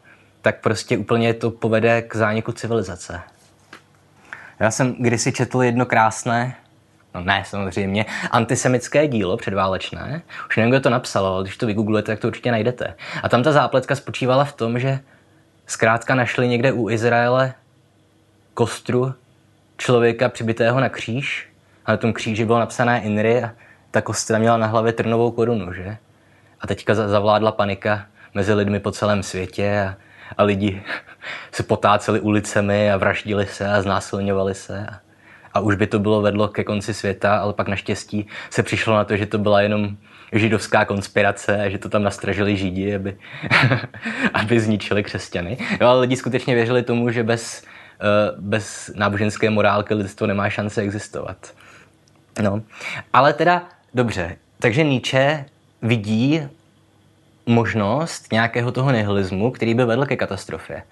tak 0.42 0.60
prostě 0.60 0.98
úplně 0.98 1.34
to 1.34 1.50
povede 1.50 2.02
k 2.02 2.16
zániku 2.16 2.52
civilizace. 2.52 3.20
Já 4.60 4.70
jsem 4.70 4.96
kdysi 4.98 5.32
četl 5.32 5.62
jedno 5.62 5.86
krásné, 5.86 6.56
no 7.14 7.20
ne 7.20 7.42
samozřejmě, 7.46 8.06
antisemické 8.30 9.08
dílo 9.08 9.36
předválečné. 9.36 10.22
Už 10.48 10.56
nevím, 10.56 10.70
kdo 10.70 10.80
to 10.80 10.90
napsal, 10.90 11.26
ale 11.26 11.44
když 11.44 11.56
to 11.56 11.66
vygooglujete, 11.66 12.12
tak 12.12 12.20
to 12.20 12.28
určitě 12.28 12.50
najdete. 12.50 12.94
A 13.22 13.28
tam 13.28 13.42
ta 13.42 13.52
zápletka 13.52 13.96
spočívala 13.96 14.44
v 14.44 14.52
tom, 14.52 14.78
že 14.78 15.00
zkrátka 15.66 16.14
našli 16.14 16.48
někde 16.48 16.72
u 16.72 16.90
Izraele 16.90 17.54
kostru 18.54 19.14
člověka 19.76 20.28
přibitého 20.28 20.80
na 20.80 20.88
kříž 20.88 21.48
a 21.86 21.90
na 21.90 21.96
tom 21.96 22.12
kříži 22.12 22.44
bylo 22.44 22.58
napsané 22.58 23.02
Inri 23.02 23.42
a 23.42 23.50
ta 23.90 24.00
kostra 24.00 24.38
měla 24.38 24.56
na 24.56 24.66
hlavě 24.66 24.92
trnovou 24.92 25.30
korunu, 25.30 25.72
že? 25.72 25.96
A 26.60 26.66
teďka 26.66 26.94
zavládla 26.94 27.52
panika 27.52 28.06
mezi 28.34 28.54
lidmi 28.54 28.80
po 28.80 28.90
celém 28.90 29.22
světě 29.22 29.86
a, 29.88 30.07
a 30.36 30.42
lidi 30.42 30.82
se 31.52 31.62
potáceli 31.62 32.20
ulicemi 32.20 32.92
a 32.92 32.96
vraždili 32.96 33.46
se 33.46 33.68
a 33.68 33.82
znásilňovali 33.82 34.54
se. 34.54 34.86
A, 34.86 35.00
a 35.54 35.60
už 35.60 35.74
by 35.74 35.86
to 35.86 35.98
bylo 35.98 36.22
vedlo 36.22 36.48
ke 36.48 36.64
konci 36.64 36.94
světa, 36.94 37.36
ale 37.36 37.52
pak 37.52 37.68
naštěstí 37.68 38.26
se 38.50 38.62
přišlo 38.62 38.94
na 38.94 39.04
to, 39.04 39.16
že 39.16 39.26
to 39.26 39.38
byla 39.38 39.60
jenom 39.60 39.96
židovská 40.32 40.84
konspirace 40.84 41.70
že 41.70 41.78
to 41.78 41.88
tam 41.88 42.02
nastražili 42.02 42.56
židi, 42.56 42.94
aby, 42.94 43.16
aby 44.34 44.60
zničili 44.60 45.02
křesťany. 45.02 45.58
Jo, 45.80 45.88
ale 45.88 46.00
lidi 46.00 46.16
skutečně 46.16 46.54
věřili 46.54 46.82
tomu, 46.82 47.10
že 47.10 47.22
bez, 47.22 47.62
eh, 48.00 48.34
bez 48.38 48.90
náboženské 48.94 49.50
morálky 49.50 49.94
lidstvo 49.94 50.26
nemá 50.26 50.50
šance 50.50 50.80
existovat. 50.80 51.52
No. 52.42 52.62
Ale 53.12 53.32
teda, 53.32 53.68
dobře, 53.94 54.36
takže 54.58 54.84
Nietzsche 54.84 55.44
vidí 55.82 56.42
možnost 57.48 58.32
nějakého 58.32 58.72
toho 58.72 58.90
nihilismu, 58.90 59.50
který 59.50 59.74
by 59.74 59.84
vedl 59.84 60.06
ke 60.06 60.16
katastrofě. 60.16 60.82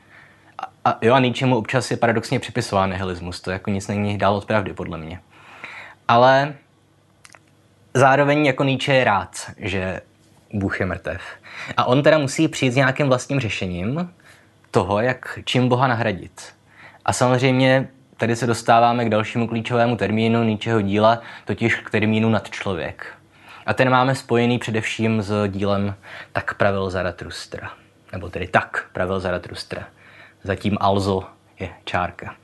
A, 0.59 0.91
a 0.91 0.99
jo, 1.03 1.15
a 1.15 1.21
Nietzschemu 1.21 1.57
občas 1.57 1.91
je 1.91 1.97
paradoxně 1.97 2.39
připisován 2.41 2.91
nihilismus, 2.91 3.41
to 3.41 3.51
jako 3.51 3.71
nic 3.71 3.89
není 3.89 4.19
dál 4.19 4.37
od 4.37 4.45
pravdy, 4.45 4.73
podle 4.73 4.99
mě. 4.99 5.21
Ale 6.09 6.55
zároveň 7.95 8.47
jako 8.47 8.65
Nietzsche 8.65 8.95
je 8.95 9.05
rád, 9.05 9.51
že 9.59 10.01
Bůh 10.53 10.81
je 10.81 10.87
mrtev. 10.87 11.23
A 11.77 11.85
on 11.85 12.03
teda 12.03 12.19
musí 12.19 12.49
přijít 12.49 12.71
s 12.71 12.77
nějakým 12.77 13.09
vlastním 13.09 13.41
řešením 13.41 14.11
toho, 14.71 15.01
jak 15.01 15.39
čím 15.45 15.69
Boha 15.69 15.87
nahradit. 15.87 16.43
A 17.05 17.13
samozřejmě 17.13 17.89
tady 18.17 18.37
se 18.37 18.47
dostáváme 18.47 19.05
k 19.05 19.09
dalšímu 19.09 19.49
klíčovému 19.49 19.97
termínu 19.97 20.43
Nietzscheho 20.43 20.81
díla, 20.81 21.21
totiž 21.45 21.75
k 21.75 21.91
termínu 21.91 22.31
nadčlověk. 22.31 23.16
A 23.67 23.75
ten 23.75 23.91
máme 23.91 24.15
spojený 24.15 24.59
především 24.59 25.23
s 25.23 25.49
dílem 25.49 25.95
Tak 26.33 26.55
pravil 26.55 26.91
Zaratustra. 26.91 27.71
Nebo 28.13 28.31
tedy 28.31 28.49
Tak 28.49 28.87
pravil 28.93 29.21
Zaratustra. 29.21 29.85
Zatím 30.43 30.77
also 30.81 31.25
je 31.61 31.69
čárka. 31.85 32.35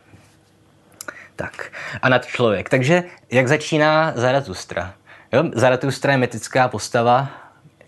Tak. 1.37 1.73
A 2.03 2.09
nadčlověk. 2.09 2.69
Takže 2.69 3.05
jak 3.31 3.49
začíná 3.49 4.13
Zaratustra? 4.17 4.95
Jo, 5.33 5.45
Zaratustra 5.55 6.13
je 6.13 6.19
mytická 6.19 6.69
postava 6.69 7.29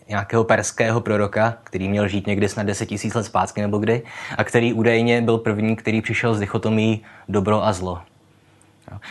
nějakého 0.08 0.44
perského 0.44 1.00
proroka, 1.00 1.56
který 1.64 1.88
měl 1.88 2.08
žít 2.08 2.26
někdy 2.26 2.48
snad 2.48 2.66
10 2.66 2.86
tisíc 2.86 3.14
let 3.14 3.24
zpátky 3.24 3.60
nebo 3.60 3.78
kdy, 3.78 4.02
a 4.38 4.44
který 4.44 4.72
údajně 4.72 5.22
byl 5.22 5.38
první, 5.38 5.76
který 5.76 6.02
přišel 6.02 6.34
s 6.34 6.38
dichotomí 6.38 7.04
dobro 7.28 7.64
a 7.64 7.72
zlo. 7.72 8.02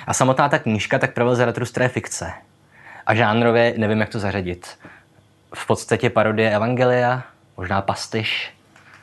A 0.07 0.13
samotná 0.13 0.49
ta 0.49 0.59
knížka, 0.59 0.99
tak 0.99 1.13
pravil 1.13 1.35
Zaratustra 1.35 1.83
je 1.83 1.89
fikce. 1.89 2.33
A 3.07 3.15
žánrově 3.15 3.73
nevím, 3.77 3.99
jak 3.99 4.09
to 4.09 4.19
zařadit. 4.19 4.79
V 5.55 5.67
podstatě 5.67 6.09
parodie 6.09 6.55
Evangelia, 6.55 7.23
možná 7.57 7.81
pastyš, 7.81 8.53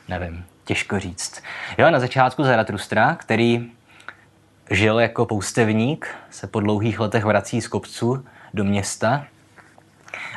nevím, 0.07 0.45
těžko 0.65 0.99
říct. 0.99 1.43
Jo, 1.77 1.91
na 1.91 1.99
začátku 1.99 2.43
Zaratustra, 2.43 3.15
který 3.15 3.71
žil 4.71 4.99
jako 4.99 5.25
poustevník, 5.25 6.15
se 6.29 6.47
po 6.47 6.59
dlouhých 6.59 6.99
letech 6.99 7.23
vrací 7.23 7.61
z 7.61 7.67
kopců 7.67 8.25
do 8.53 8.63
města 8.63 9.25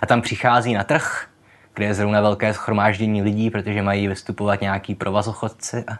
a 0.02 0.06
tam 0.06 0.22
přichází 0.22 0.74
na 0.74 0.84
trh, 0.84 1.26
kde 1.74 1.84
je 1.84 1.94
zrovna 1.94 2.20
velké 2.20 2.54
schromáždění 2.54 3.22
lidí, 3.22 3.50
protože 3.50 3.82
mají 3.82 4.08
vystupovat 4.08 4.60
nějaký 4.60 4.94
provazochodci 4.94 5.84
a, 5.88 5.98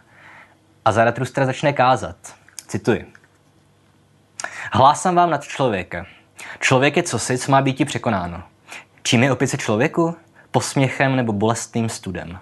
a 0.85 0.91
Zaratustra 0.91 1.45
začne 1.45 1.73
kázat. 1.73 2.15
Cituji. 2.67 3.13
Hlásám 4.71 5.15
vám 5.15 5.29
nad 5.29 5.43
člověka. 5.43 6.05
Člověk 6.65 6.97
je 6.97 7.03
cosi, 7.03 7.37
co 7.37 7.51
má 7.51 7.61
být 7.61 7.85
překonáno. 7.85 8.43
Čím 9.03 9.23
je 9.23 9.31
opice 9.31 9.57
člověku? 9.57 10.15
Posměchem 10.51 11.15
nebo 11.15 11.33
bolestným 11.33 11.89
studem. 11.89 12.39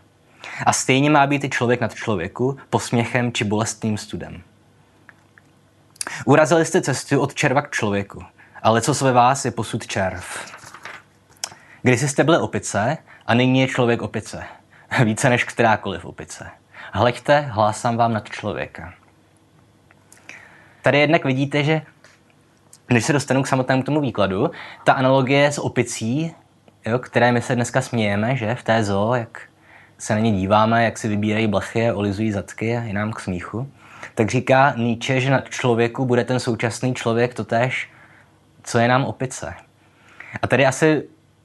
A 0.65 0.73
stejně 0.73 1.09
má 1.09 1.27
být 1.27 1.43
i 1.43 1.49
člověk 1.49 1.81
nad 1.81 1.95
člověku, 1.95 2.57
posměchem 2.69 3.33
či 3.33 3.43
bolestným 3.43 3.97
studem. 3.97 4.41
Urazili 6.25 6.65
jste 6.65 6.81
cestu 6.81 7.19
od 7.19 7.33
červa 7.33 7.62
k 7.62 7.71
člověku, 7.71 8.23
ale 8.62 8.81
co 8.81 9.05
ve 9.05 9.12
vás 9.12 9.45
je 9.45 9.51
posud 9.51 9.88
červ. 9.88 10.25
Když 11.81 12.01
jste 12.01 12.23
byli 12.23 12.38
opice 12.38 12.97
a 13.25 13.33
nyní 13.33 13.62
je 13.62 13.67
člověk 13.67 14.01
opice. 14.01 14.43
Více 15.03 15.29
než 15.29 15.43
kterákoliv 15.43 16.05
opice. 16.05 16.49
Hleďte, 16.91 17.39
hlásám 17.39 17.97
vám 17.97 18.13
nad 18.13 18.29
člověka. 18.29 18.93
Tady 20.81 20.99
jednak 20.99 21.25
vidíte, 21.25 21.63
že 21.63 21.81
když 22.87 23.05
se 23.05 23.13
dostanu 23.13 23.43
k 23.43 23.47
samotnému 23.47 23.83
tomu 23.83 24.01
výkladu, 24.01 24.51
ta 24.83 24.93
analogie 24.93 25.51
s 25.51 25.61
opicí, 25.61 26.35
jo, 26.85 26.99
které 26.99 27.31
my 27.31 27.41
se 27.41 27.55
dneska 27.55 27.81
smějeme, 27.81 28.35
že 28.35 28.55
v 28.55 28.63
té 28.63 28.83
zoo, 28.83 29.13
jak 29.13 29.41
se 29.97 30.13
na 30.13 30.19
ně 30.19 30.31
díváme, 30.31 30.85
jak 30.85 30.97
si 30.97 31.07
vybírají 31.07 31.47
blechy 31.47 31.89
a 31.89 31.93
olizují 31.93 32.31
zadky 32.31 32.77
a 32.77 32.81
je 32.81 32.93
nám 32.93 33.13
k 33.13 33.19
smíchu, 33.19 33.71
tak 34.15 34.29
říká 34.29 34.73
Nietzsche, 34.77 35.19
že 35.19 35.31
na 35.31 35.41
člověku 35.41 36.05
bude 36.05 36.23
ten 36.23 36.39
současný 36.39 36.93
člověk 36.93 37.33
totéž, 37.33 37.89
co 38.63 38.79
je 38.79 38.87
nám 38.87 39.05
opice. 39.05 39.53
A 40.41 40.47
tady 40.47 40.65
asi 40.65 41.03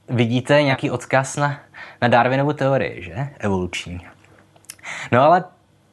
vidíte 0.09 0.63
nějaký 0.63 0.91
odkaz 0.91 1.35
na 1.35 1.59
na 2.01 2.07
Darwinovu 2.07 2.53
teorii, 2.53 3.03
že? 3.03 3.27
Evoluční. 3.39 4.01
No 5.11 5.21
ale 5.21 5.43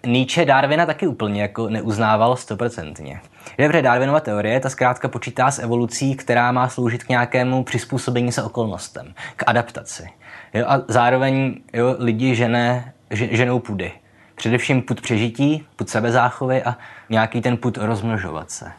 Nietzsche 0.07 0.45
Darwina 0.45 0.87
taky 0.87 1.07
úplně 1.07 1.43
jako 1.43 1.69
neuznával 1.69 2.37
stoprocentně. 2.37 3.21
Dobře, 3.59 3.83
Darwinova 3.83 4.21
teorie, 4.21 4.61
ta 4.61 4.71
zkrátka 4.71 5.09
počítá 5.09 5.51
s 5.51 5.59
evolucí, 5.59 6.15
která 6.15 6.53
má 6.53 6.69
sloužit 6.69 7.05
k 7.05 7.09
nějakému 7.09 7.65
přizpůsobení 7.65 8.33
se 8.33 8.43
okolnostem, 8.43 9.15
k 9.37 9.45
adaptaci. 9.47 10.09
Jo, 10.55 10.65
a 10.69 10.81
zároveň 10.89 11.55
jo, 11.73 11.97
lidi 11.99 12.35
žene, 12.35 12.93
ženou 13.11 13.59
půdy. 13.59 13.93
Především 14.35 14.83
put 14.83 15.01
přežití, 15.01 15.67
put 15.77 15.89
sebezáchovy 15.89 16.63
a 16.63 16.77
nějaký 17.11 17.41
ten 17.41 17.57
put 17.57 17.77
rozmnožovat 17.77 18.51
se. 18.51 18.73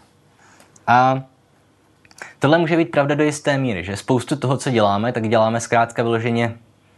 A 0.88 1.23
tohle 2.39 2.58
může 2.58 2.77
být 2.77 2.91
pravda 2.91 3.15
do 3.15 3.23
jisté 3.23 3.58
míry, 3.58 3.84
že 3.84 3.95
spoustu 3.95 4.36
toho, 4.36 4.58
co 4.58 4.71
děláme, 4.71 5.12
tak 5.12 5.30
děláme 5.30 5.60
zkrátka 5.60 6.03
vyloženě 6.03 6.58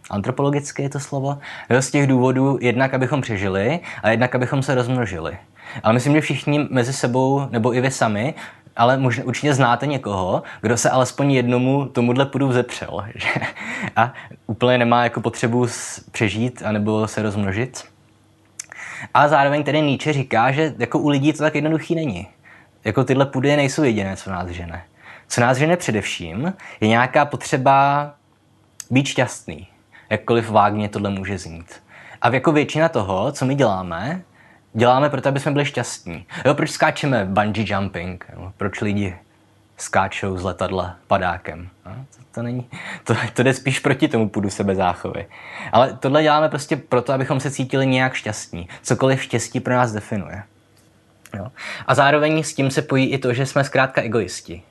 antropologicky 0.09 0.81
je 0.83 0.89
to 0.89 0.99
slovo, 0.99 1.37
jo, 1.69 1.81
z 1.81 1.91
těch 1.91 2.07
důvodů 2.07 2.57
jednak, 2.61 2.93
abychom 2.93 3.21
přežili 3.21 3.79
a 4.03 4.09
jednak, 4.09 4.35
abychom 4.35 4.63
se 4.63 4.75
rozmnožili. 4.75 5.37
Ale 5.83 5.93
myslím, 5.93 6.13
že 6.13 6.21
všichni 6.21 6.67
mezi 6.69 6.93
sebou, 6.93 7.47
nebo 7.51 7.73
i 7.73 7.81
vy 7.81 7.91
sami, 7.91 8.33
ale 8.75 8.97
možná 8.97 9.23
určitě 9.23 9.53
znáte 9.53 9.87
někoho, 9.87 10.43
kdo 10.61 10.77
se 10.77 10.89
alespoň 10.89 11.31
jednomu 11.31 11.85
tomuhle 11.85 12.25
půdu 12.25 12.47
vzepřel. 12.47 13.05
Že? 13.15 13.29
A 13.95 14.13
úplně 14.47 14.77
nemá 14.77 15.03
jako 15.03 15.21
potřebu 15.21 15.67
přežít 16.11 16.63
anebo 16.65 17.07
se 17.07 17.21
rozmnožit. 17.21 17.83
A 19.13 19.27
zároveň 19.27 19.63
tedy 19.63 19.81
Nietzsche 19.81 20.13
říká, 20.13 20.51
že 20.51 20.73
jako 20.77 20.99
u 20.99 21.09
lidí 21.09 21.33
to 21.33 21.37
tak 21.37 21.55
jednoduchý 21.55 21.95
není. 21.95 22.27
Jako 22.85 23.03
tyhle 23.03 23.25
půdy 23.25 23.55
nejsou 23.55 23.83
jediné, 23.83 24.15
co 24.15 24.31
nás 24.31 24.47
žene. 24.49 24.83
Co 25.27 25.41
nás 25.41 25.57
žene 25.57 25.77
především, 25.77 26.53
je 26.81 26.87
nějaká 26.87 27.25
potřeba 27.25 28.11
být 28.91 29.05
šťastný. 29.05 29.67
Jakkoliv 30.09 30.49
vágně 30.49 30.89
tohle 30.89 31.09
může 31.09 31.37
znít. 31.37 31.83
A 32.21 32.29
jako 32.29 32.51
většina 32.51 32.89
toho, 32.89 33.31
co 33.31 33.45
my 33.45 33.55
děláme, 33.55 34.21
děláme 34.73 35.09
proto, 35.09 35.29
aby 35.29 35.39
jsme 35.39 35.51
byli 35.51 35.65
šťastní. 35.65 36.25
Jo, 36.45 36.53
proč 36.53 36.69
skáčeme 36.71 37.25
bungee 37.25 37.65
jumping? 37.67 38.25
Jo, 38.33 38.53
proč 38.57 38.81
lidi 38.81 39.17
skáčou 39.77 40.37
z 40.37 40.43
letadla 40.43 40.95
padákem? 41.07 41.69
Jo, 41.85 41.91
to, 42.15 42.23
to, 42.31 42.43
není, 42.43 42.69
to, 43.03 43.15
to 43.33 43.43
jde 43.43 43.53
spíš 43.53 43.79
proti 43.79 44.07
tomu 44.07 44.29
půdu 44.29 44.49
sebezáchovy. 44.49 45.25
Ale 45.71 45.97
tohle 45.99 46.23
děláme 46.23 46.49
prostě 46.49 46.77
proto, 46.77 47.13
abychom 47.13 47.39
se 47.39 47.51
cítili 47.51 47.87
nějak 47.87 48.13
šťastní. 48.13 48.69
Cokoliv 48.81 49.23
štěstí 49.23 49.59
pro 49.59 49.73
nás 49.73 49.91
definuje. 49.91 50.43
Jo. 51.37 51.47
A 51.87 51.95
zároveň 51.95 52.43
s 52.43 52.53
tím 52.53 52.71
se 52.71 52.81
pojí 52.81 53.05
i 53.11 53.17
to, 53.17 53.33
že 53.33 53.45
jsme 53.45 53.63
zkrátka 53.63 54.01
egoisti. 54.01 54.63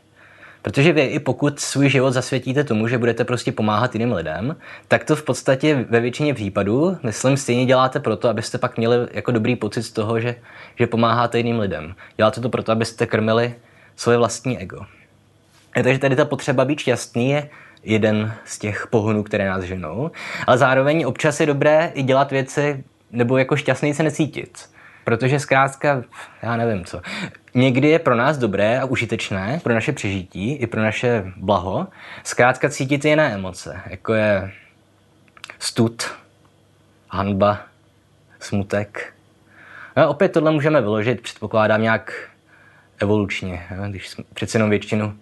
Protože 0.62 0.92
vy, 0.92 1.02
i 1.02 1.18
pokud 1.18 1.60
svůj 1.60 1.88
život 1.88 2.10
zasvětíte 2.10 2.64
tomu, 2.64 2.88
že 2.88 2.98
budete 2.98 3.24
prostě 3.24 3.52
pomáhat 3.52 3.94
jiným 3.94 4.12
lidem, 4.12 4.56
tak 4.88 5.04
to 5.04 5.16
v 5.16 5.22
podstatě 5.22 5.86
ve 5.90 6.00
většině 6.00 6.34
případů, 6.34 6.98
myslím, 7.02 7.36
stejně 7.36 7.66
děláte 7.66 8.00
proto, 8.00 8.28
abyste 8.28 8.58
pak 8.58 8.76
měli 8.76 8.96
jako 9.12 9.30
dobrý 9.30 9.56
pocit 9.56 9.82
z 9.82 9.90
toho, 9.90 10.20
že, 10.20 10.34
že 10.76 10.86
pomáháte 10.86 11.38
jiným 11.38 11.58
lidem. 11.58 11.94
Děláte 12.16 12.40
to 12.40 12.48
proto, 12.48 12.72
abyste 12.72 13.06
krmili 13.06 13.54
svoje 13.96 14.18
vlastní 14.18 14.58
ego. 14.58 14.80
A 15.76 15.82
takže 15.82 15.98
tady 15.98 16.16
ta 16.16 16.24
potřeba 16.24 16.64
být 16.64 16.80
šťastný 16.80 17.30
je 17.30 17.48
jeden 17.82 18.34
z 18.44 18.58
těch 18.58 18.86
pohonů, 18.90 19.22
které 19.22 19.48
nás 19.48 19.64
ženou, 19.64 20.10
ale 20.46 20.58
zároveň 20.58 21.04
občas 21.06 21.40
je 21.40 21.46
dobré 21.46 21.92
i 21.94 22.02
dělat 22.02 22.30
věci, 22.30 22.84
nebo 23.10 23.38
jako 23.38 23.56
šťastný 23.56 23.94
se 23.94 24.02
necítit. 24.02 24.68
Protože 25.04 25.40
zkrátka, 25.40 26.02
já 26.42 26.56
nevím 26.56 26.84
co, 26.84 27.00
někdy 27.58 27.88
je 27.88 27.98
pro 27.98 28.14
nás 28.14 28.38
dobré 28.38 28.80
a 28.80 28.84
užitečné, 28.84 29.60
pro 29.62 29.74
naše 29.74 29.92
přežití 29.92 30.52
i 30.52 30.66
pro 30.66 30.82
naše 30.82 31.32
blaho, 31.36 31.86
zkrátka 32.24 32.68
cítit 32.68 33.04
jiné 33.04 33.34
emoce, 33.34 33.80
jako 33.86 34.14
je 34.14 34.52
stud, 35.58 36.02
hanba, 37.08 37.60
smutek. 38.40 39.14
No, 39.96 40.08
opět 40.08 40.28
tohle 40.28 40.50
můžeme 40.50 40.80
vyložit, 40.80 41.20
předpokládám 41.20 41.82
nějak 41.82 42.28
evolučně, 42.98 43.66
když 43.88 44.08
jsme 44.08 44.24
přece 44.34 44.58
jenom 44.58 44.70
většinu, 44.70 45.18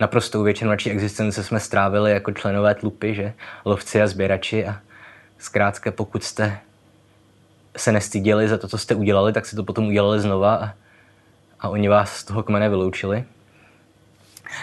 naprostou 0.00 0.42
většinu 0.42 0.70
naší 0.70 0.90
existence 0.90 1.44
jsme 1.44 1.60
strávili 1.60 2.12
jako 2.12 2.32
členové 2.32 2.74
tlupy, 2.74 3.14
že 3.14 3.32
lovci 3.64 4.02
a 4.02 4.06
sběrači 4.06 4.66
a 4.66 4.80
zkrátka 5.38 5.90
pokud 5.90 6.24
jste 6.24 6.58
se 7.76 7.92
nestyděli 7.92 8.48
za 8.48 8.58
to, 8.58 8.68
co 8.68 8.78
jste 8.78 8.94
udělali, 8.94 9.32
tak 9.32 9.46
si 9.46 9.56
to 9.56 9.64
potom 9.64 9.86
udělali 9.86 10.20
znova 10.20 10.54
a, 10.54 10.72
a 11.62 11.68
oni 11.68 11.88
vás 11.88 12.16
z 12.16 12.24
toho 12.24 12.42
kmene 12.42 12.68
vyloučili. 12.68 13.24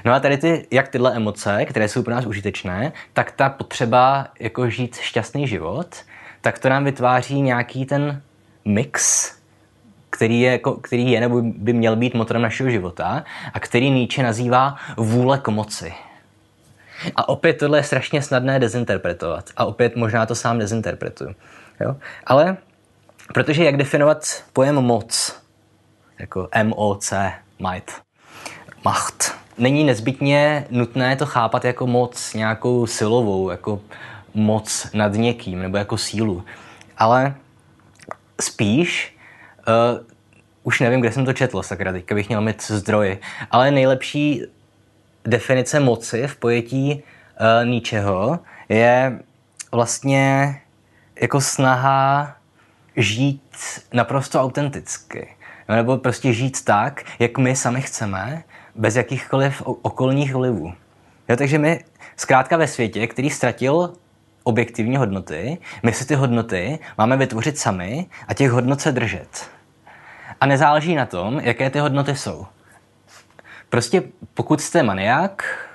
No 0.05 0.13
a 0.13 0.19
tady 0.19 0.38
ty, 0.38 0.67
jak 0.71 0.88
tyhle 0.88 1.15
emoce, 1.15 1.65
které 1.65 1.88
jsou 1.88 2.03
pro 2.03 2.13
nás 2.13 2.25
užitečné, 2.25 2.91
tak 3.13 3.31
ta 3.31 3.49
potřeba 3.49 4.27
jako 4.39 4.69
žít 4.69 4.97
šťastný 4.97 5.47
život, 5.47 5.95
tak 6.41 6.59
to 6.59 6.69
nám 6.69 6.83
vytváří 6.83 7.41
nějaký 7.41 7.85
ten 7.85 8.21
mix, 8.65 9.31
který 10.09 10.41
je, 10.41 10.51
jako, 10.51 10.73
který 10.73 11.12
je 11.12 11.19
nebo 11.19 11.41
by 11.41 11.73
měl 11.73 11.95
být 11.95 12.13
motorem 12.13 12.41
našeho 12.41 12.69
života 12.69 13.23
a 13.53 13.59
který 13.59 13.89
Nietzsche 13.89 14.23
nazývá 14.23 14.75
vůle 14.97 15.38
k 15.38 15.47
moci. 15.47 15.93
A 17.15 17.29
opět 17.29 17.53
tohle 17.53 17.79
je 17.79 17.83
strašně 17.83 18.21
snadné 18.21 18.59
dezinterpretovat. 18.59 19.49
A 19.57 19.65
opět 19.65 19.95
možná 19.95 20.25
to 20.25 20.35
sám 20.35 20.59
dezinterpretuju. 20.59 21.35
Jo? 21.79 21.95
Ale 22.25 22.57
Protože 23.33 23.63
jak 23.63 23.77
definovat 23.77 24.43
pojem 24.53 24.75
moc, 24.75 25.41
jako 26.19 26.47
M-O-C, 26.51 27.34
might, 27.60 27.91
macht, 28.86 29.36
není 29.58 29.84
nezbytně 29.84 30.65
nutné 30.69 31.15
to 31.15 31.25
chápat 31.25 31.65
jako 31.65 31.88
moc 31.88 32.34
nějakou 32.34 32.88
silovou, 32.88 33.49
jako 33.49 33.82
moc 34.34 34.88
nad 34.93 35.13
někým, 35.13 35.62
nebo 35.62 35.77
jako 35.77 35.97
sílu. 35.97 36.43
Ale 36.97 37.36
spíš, 38.41 39.17
uh, 39.67 40.05
už 40.63 40.79
nevím, 40.79 40.99
kde 40.99 41.12
jsem 41.12 41.25
to 41.25 41.34
četl, 41.34 41.63
sakra, 41.63 41.91
teďka 41.91 42.15
bych 42.15 42.27
měl 42.29 42.41
mít 42.41 42.62
zdroji, 42.62 43.21
ale 43.51 43.71
nejlepší 43.71 44.43
definice 45.25 45.79
moci 45.79 46.27
v 46.27 46.36
pojetí 46.36 47.03
uh, 47.03 47.69
ničeho 47.69 48.39
je 48.69 49.19
vlastně 49.71 50.55
jako 51.21 51.41
snaha 51.41 52.36
žít 52.95 53.58
naprosto 53.93 54.41
autenticky. 54.41 55.36
Nebo 55.75 55.97
prostě 55.97 56.34
žít 56.34 56.65
tak, 56.65 57.03
jak 57.19 57.38
my 57.38 57.55
sami 57.55 57.82
chceme, 57.82 58.43
bez 58.75 58.95
jakýchkoliv 58.95 59.62
okolních 59.65 60.36
vlivů. 60.36 60.73
Jo, 61.29 61.36
takže 61.36 61.58
my 61.58 61.84
zkrátka 62.15 62.58
ve 62.58 62.67
světě, 62.67 63.08
který 63.08 63.29
ztratil 63.29 63.93
objektivní 64.43 64.97
hodnoty, 64.97 65.58
my 65.84 65.93
si 65.93 66.05
ty 66.05 66.15
hodnoty 66.15 66.79
máme 66.97 67.17
vytvořit 67.17 67.58
sami 67.58 68.05
a 68.27 68.34
těch 68.34 68.51
hodnot 68.51 68.82
se 68.82 68.91
držet. 68.91 69.49
A 70.41 70.45
nezáleží 70.45 70.95
na 70.95 71.05
tom, 71.05 71.39
jaké 71.39 71.69
ty 71.69 71.79
hodnoty 71.79 72.15
jsou. 72.15 72.45
Prostě 73.69 74.03
pokud 74.34 74.62
jste 74.62 74.84
maniak, 74.84 75.65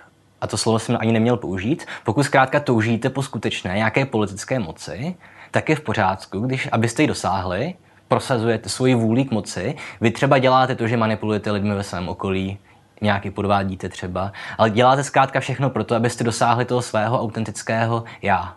a 0.40 0.46
to 0.46 0.56
slovo 0.56 0.78
jsem 0.78 0.96
ani 1.00 1.12
neměl 1.12 1.36
použít, 1.36 1.86
pokud 2.04 2.22
zkrátka 2.22 2.60
toužíte 2.60 3.10
po 3.10 3.22
skutečné 3.22 3.74
nějaké 3.74 4.06
politické 4.06 4.58
moci, 4.58 5.14
tak 5.50 5.68
je 5.68 5.76
v 5.76 5.80
pořádku, 5.80 6.40
když 6.40 6.68
abyste 6.72 7.02
ji 7.02 7.08
dosáhli, 7.08 7.74
prosazujete 8.14 8.68
svoji 8.68 8.94
vůli 8.94 9.24
k 9.24 9.30
moci, 9.30 9.74
vy 10.00 10.10
třeba 10.10 10.38
děláte 10.38 10.74
to, 10.74 10.88
že 10.88 10.96
manipulujete 10.96 11.50
lidmi 11.50 11.74
ve 11.74 11.82
svém 11.82 12.08
okolí, 12.08 12.58
nějaký 13.00 13.30
podvádíte 13.30 13.88
třeba, 13.88 14.32
ale 14.58 14.70
děláte 14.70 15.04
zkrátka 15.04 15.40
všechno 15.40 15.70
pro 15.70 15.84
to, 15.84 15.94
abyste 15.94 16.24
dosáhli 16.24 16.64
toho 16.64 16.82
svého 16.82 17.20
autentického 17.20 18.04
já. 18.22 18.56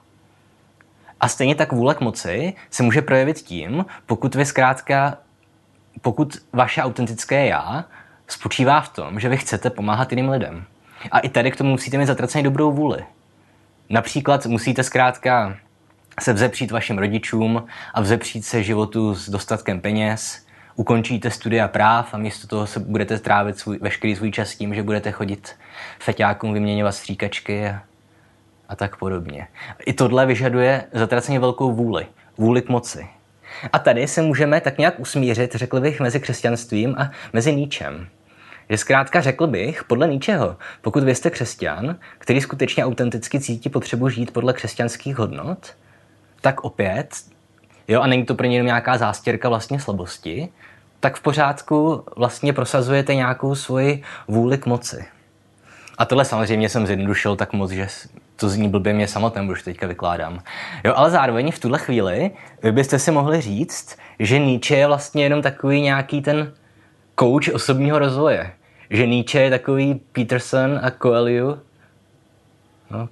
A 1.19 1.27
stejně 1.27 1.55
tak 1.55 1.71
vůle 1.71 1.95
k 1.95 2.01
moci 2.01 2.53
se 2.69 2.83
může 2.83 3.01
projevit 3.01 3.37
tím, 3.37 3.85
pokud 4.05 4.35
vy 4.35 4.45
zkrátka, 4.45 5.17
pokud 6.01 6.37
vaše 6.53 6.81
autentické 6.81 7.45
já 7.45 7.85
spočívá 8.27 8.81
v 8.81 8.89
tom, 8.89 9.19
že 9.19 9.29
vy 9.29 9.37
chcete 9.37 9.69
pomáhat 9.69 10.11
jiným 10.11 10.29
lidem. 10.29 10.65
A 11.11 11.19
i 11.19 11.29
tady 11.29 11.51
k 11.51 11.55
tomu 11.55 11.69
musíte 11.69 11.97
mít 11.97 12.05
zatracený 12.05 12.43
dobrou 12.43 12.71
vůli. 12.71 13.05
Například 13.89 14.45
musíte 14.45 14.83
zkrátka 14.83 15.57
se 16.21 16.33
vzepřít 16.33 16.71
vašim 16.71 16.97
rodičům 16.97 17.65
a 17.93 18.01
vzepřít 18.01 18.45
se 18.45 18.63
životu 18.63 19.15
s 19.15 19.29
dostatkem 19.29 19.81
peněz, 19.81 20.45
ukončíte 20.75 21.31
studia 21.31 21.67
práv 21.67 22.13
a 22.13 22.17
místo 22.17 22.47
toho 22.47 22.67
se 22.67 22.79
budete 22.79 23.19
trávit 23.19 23.59
svůj, 23.59 23.79
veškerý 23.81 24.15
svůj 24.15 24.31
čas 24.31 24.55
tím, 24.55 24.75
že 24.75 24.83
budete 24.83 25.11
chodit 25.11 25.55
feťákům 25.99 26.53
vyměňovat 26.53 26.95
stříkačky 26.95 27.67
a, 27.67 27.81
a 28.69 28.75
tak 28.75 28.97
podobně. 28.97 29.47
I 29.85 29.93
tohle 29.93 30.25
vyžaduje 30.25 30.83
zatraceně 30.93 31.39
velkou 31.39 31.73
vůli, 31.73 32.07
vůli 32.37 32.61
k 32.61 32.69
moci. 32.69 33.07
A 33.73 33.79
tady 33.79 34.07
se 34.07 34.21
můžeme 34.21 34.61
tak 34.61 34.77
nějak 34.77 34.99
usmířit, 34.99 35.55
řekl 35.55 35.79
bych, 35.81 35.99
mezi 35.99 36.19
křesťanstvím 36.19 36.95
a 36.97 37.11
mezi 37.33 37.55
níčem. 37.55 38.07
Že 38.69 38.77
zkrátka 38.77 39.21
řekl 39.21 39.47
bych, 39.47 39.83
podle 39.83 40.07
ničeho, 40.07 40.57
pokud 40.81 41.03
vy 41.03 41.15
jste 41.15 41.29
křesťan, 41.29 41.95
který 42.17 42.41
skutečně 42.41 42.85
autenticky 42.85 43.39
cítí 43.39 43.69
potřebu 43.69 44.09
žít 44.09 44.31
podle 44.31 44.53
křesťanských 44.53 45.17
hodnot, 45.17 45.75
tak 46.47 46.63
opět, 46.63 47.09
jo, 47.87 48.01
a 48.01 48.07
není 48.07 48.25
to 48.25 48.35
pro 48.35 48.47
ně 48.47 48.55
jenom 48.55 48.65
nějaká 48.65 48.97
zástěrka 48.97 49.49
vlastně 49.49 49.79
slabosti, 49.79 50.49
tak 50.99 51.15
v 51.15 51.21
pořádku 51.21 52.03
vlastně 52.15 52.53
prosazujete 52.53 53.15
nějakou 53.15 53.55
svoji 53.55 54.03
vůli 54.27 54.57
k 54.57 54.65
moci. 54.65 55.05
A 55.97 56.05
tohle 56.05 56.25
samozřejmě 56.25 56.69
jsem 56.69 56.87
zjednodušil 56.87 57.35
tak 57.35 57.53
moc, 57.53 57.71
že 57.71 57.87
to 58.35 58.49
zní 58.49 58.69
blbě 58.69 58.93
mě 58.93 59.07
samotném, 59.07 59.49
už 59.49 59.63
teďka 59.63 59.87
vykládám. 59.87 60.39
Jo, 60.83 60.93
ale 60.95 61.11
zároveň 61.11 61.51
v 61.51 61.59
tuhle 61.59 61.79
chvíli 61.79 62.31
vy 62.63 62.71
byste 62.71 62.99
si 62.99 63.11
mohli 63.11 63.41
říct, 63.41 63.97
že 64.19 64.39
Nietzsche 64.39 64.75
je 64.75 64.87
vlastně 64.87 65.23
jenom 65.23 65.41
takový 65.41 65.81
nějaký 65.81 66.21
ten 66.21 66.53
coach 67.19 67.53
osobního 67.53 67.99
rozvoje. 67.99 68.53
Že 68.89 69.07
Nietzsche 69.07 69.39
je 69.39 69.49
takový 69.49 70.01
Peterson 70.11 70.79
a 70.83 70.91
Coelho. 70.91 71.57
No, 72.91 73.09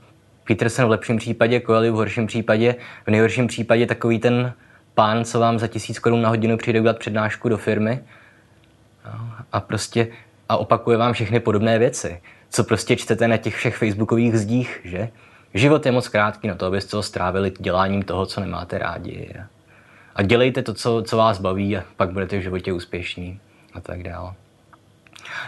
Peterson 0.47 0.85
v 0.85 0.89
lepším 0.89 1.17
případě, 1.17 1.61
Coelho 1.61 1.93
v 1.93 1.95
horším 1.95 2.27
případě, 2.27 2.75
v 3.05 3.11
nejhorším 3.11 3.47
případě 3.47 3.85
takový 3.85 4.19
ten 4.19 4.53
pán, 4.93 5.25
co 5.25 5.39
vám 5.39 5.59
za 5.59 5.67
tisíc 5.67 5.99
korun 5.99 6.21
na 6.21 6.29
hodinu 6.29 6.57
přijde 6.57 6.79
udělat 6.79 6.99
přednášku 6.99 7.49
do 7.49 7.57
firmy 7.57 7.99
a 9.51 9.59
prostě 9.59 10.07
a 10.49 10.57
opakuje 10.57 10.97
vám 10.97 11.13
všechny 11.13 11.39
podobné 11.39 11.79
věci, 11.79 12.21
co 12.49 12.63
prostě 12.63 12.95
čtete 12.95 13.27
na 13.27 13.37
těch 13.37 13.55
všech 13.55 13.77
facebookových 13.77 14.37
zdích, 14.37 14.81
že? 14.83 15.09
Život 15.53 15.85
je 15.85 15.91
moc 15.91 16.07
krátký 16.07 16.47
na 16.47 16.55
to, 16.55 16.65
abyste 16.65 16.97
ho 16.97 17.03
strávili 17.03 17.51
děláním 17.59 18.03
toho, 18.03 18.25
co 18.25 18.41
nemáte 18.41 18.77
rádi. 18.77 19.33
A 20.15 20.21
dělejte 20.21 20.61
to, 20.61 20.73
co, 20.73 21.03
co 21.07 21.17
vás 21.17 21.39
baví 21.39 21.77
a 21.77 21.83
pak 21.97 22.11
budete 22.11 22.37
v 22.37 22.41
životě 22.41 22.73
úspěšní 22.73 23.39
a 23.73 23.81
tak 23.81 24.03
dále. 24.03 24.33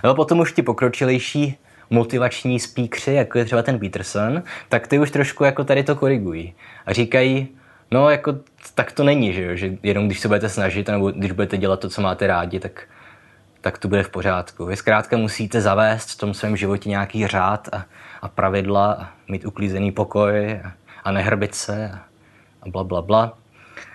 No 0.03 0.15
potom 0.15 0.39
už 0.39 0.51
ti 0.51 0.61
pokročilejší 0.61 1.57
motivační 1.89 2.59
speakři, 2.59 3.13
jako 3.13 3.37
je 3.37 3.45
třeba 3.45 3.61
ten 3.61 3.79
Peterson, 3.79 4.43
tak 4.69 4.87
ty 4.87 4.99
už 4.99 5.11
trošku 5.11 5.43
jako 5.43 5.63
tady 5.63 5.83
to 5.83 5.95
korigují. 5.95 6.53
A 6.85 6.93
říkají, 6.93 7.47
no 7.91 8.09
jako 8.09 8.35
tak 8.75 8.91
to 8.91 9.03
není, 9.03 9.33
že, 9.33 9.43
jo? 9.43 9.55
že 9.55 9.77
jenom 9.83 10.05
když 10.05 10.19
se 10.19 10.27
budete 10.27 10.49
snažit, 10.49 10.87
nebo 10.87 11.11
když 11.11 11.31
budete 11.31 11.57
dělat 11.57 11.79
to, 11.79 11.89
co 11.89 12.01
máte 12.01 12.27
rádi, 12.27 12.59
tak, 12.59 12.83
tak 13.61 13.77
to 13.77 13.87
bude 13.87 14.03
v 14.03 14.09
pořádku. 14.09 14.65
Vy 14.65 14.75
zkrátka 14.75 15.17
musíte 15.17 15.61
zavést 15.61 16.09
v 16.09 16.17
tom 16.17 16.33
svém 16.33 16.57
životě 16.57 16.89
nějaký 16.89 17.27
řád 17.27 17.69
a, 17.71 17.85
a 18.21 18.27
pravidla, 18.27 18.91
a 18.93 19.09
mít 19.27 19.45
uklízený 19.45 19.91
pokoj 19.91 20.59
a, 20.63 20.71
a 21.03 21.11
nehrbit 21.11 21.55
se 21.55 21.91
a, 21.93 21.99
a 22.61 22.69
bla, 22.69 22.83
bla, 22.83 23.01
bla. 23.01 23.37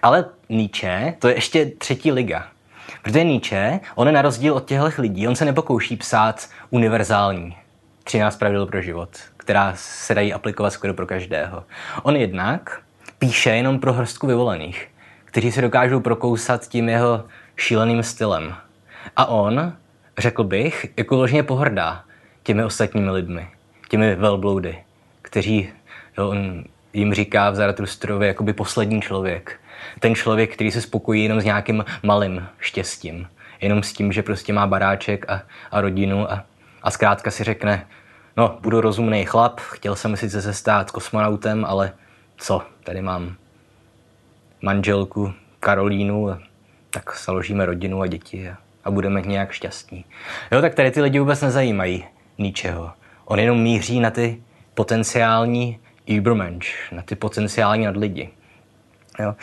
Ale 0.02 0.24
Nietzsche, 0.48 1.14
to 1.18 1.28
je 1.28 1.34
ještě 1.34 1.66
třetí 1.66 2.12
liga. 2.12 2.46
Protože 3.02 3.24
Nietzsche, 3.24 3.80
on 3.94 4.06
je 4.06 4.12
na 4.12 4.22
rozdíl 4.22 4.54
od 4.54 4.64
těchto 4.64 5.02
lidí, 5.02 5.28
on 5.28 5.36
se 5.36 5.44
nepokouší 5.44 5.96
psát 5.96 6.48
univerzální 6.70 7.56
13 8.04 8.36
pravidel 8.36 8.66
pro 8.66 8.82
život, 8.82 9.08
která 9.36 9.72
se 9.76 10.14
dají 10.14 10.32
aplikovat 10.32 10.70
skoro 10.70 10.94
pro 10.94 11.06
každého. 11.06 11.64
On 12.02 12.16
jednak 12.16 12.80
píše 13.18 13.50
jenom 13.50 13.78
pro 13.78 13.92
hrstku 13.92 14.26
vyvolených, 14.26 14.88
kteří 15.24 15.52
se 15.52 15.60
dokážou 15.60 16.00
prokousat 16.00 16.68
tím 16.68 16.88
jeho 16.88 17.24
šíleným 17.56 18.02
stylem. 18.02 18.54
A 19.16 19.26
on, 19.26 19.72
řekl 20.18 20.44
bych, 20.44 20.86
jako 20.96 21.16
vložně 21.16 21.42
pohrdá 21.42 22.04
těmi 22.42 22.64
ostatními 22.64 23.10
lidmi, 23.10 23.48
těmi 23.88 24.14
velbloudy, 24.14 24.78
kteří 25.22 25.68
jo, 26.18 26.28
on 26.28 26.64
jim 26.92 27.14
říká 27.14 27.50
v 27.50 27.54
Zaratustrovi 27.54 28.26
jakoby 28.26 28.52
poslední 28.52 29.02
člověk. 29.02 29.60
Ten 30.00 30.14
člověk, 30.14 30.54
který 30.54 30.70
se 30.70 30.80
spokojí 30.80 31.22
jenom 31.22 31.40
s 31.40 31.44
nějakým 31.44 31.84
malým 32.02 32.46
štěstím. 32.58 33.28
Jenom 33.60 33.82
s 33.82 33.92
tím, 33.92 34.12
že 34.12 34.22
prostě 34.22 34.52
má 34.52 34.66
baráček 34.66 35.30
a, 35.30 35.42
a 35.70 35.80
rodinu 35.80 36.32
a, 36.32 36.44
a 36.82 36.90
zkrátka 36.90 37.30
si 37.30 37.44
řekne, 37.44 37.86
no, 38.36 38.58
budu 38.60 38.80
rozumný 38.80 39.24
chlap, 39.24 39.60
chtěl 39.60 39.96
jsem 39.96 40.16
sice 40.16 40.42
se 40.42 40.54
stát 40.54 40.90
kosmonautem, 40.90 41.64
ale 41.64 41.92
co, 42.36 42.62
tady 42.84 43.02
mám 43.02 43.36
manželku 44.62 45.32
Karolínu, 45.60 46.38
tak 46.90 47.18
založíme 47.24 47.66
rodinu 47.66 48.02
a 48.02 48.06
děti 48.06 48.50
a, 48.50 48.56
a 48.84 48.90
budeme 48.90 49.20
nějak 49.20 49.52
šťastní. 49.52 50.04
Jo, 50.52 50.60
tak 50.60 50.74
tady 50.74 50.90
ty 50.90 51.02
lidi 51.02 51.18
vůbec 51.18 51.40
nezajímají 51.40 52.04
ničeho. 52.38 52.92
On 53.24 53.38
jenom 53.38 53.58
míří 53.60 54.00
na 54.00 54.10
ty 54.10 54.42
potenciální 54.74 55.80
Übermensch, 56.10 56.92
na 56.92 57.02
ty 57.02 57.14
potenciální 57.14 57.84
nadlidi. 57.84 58.30
Jo. 59.20 59.34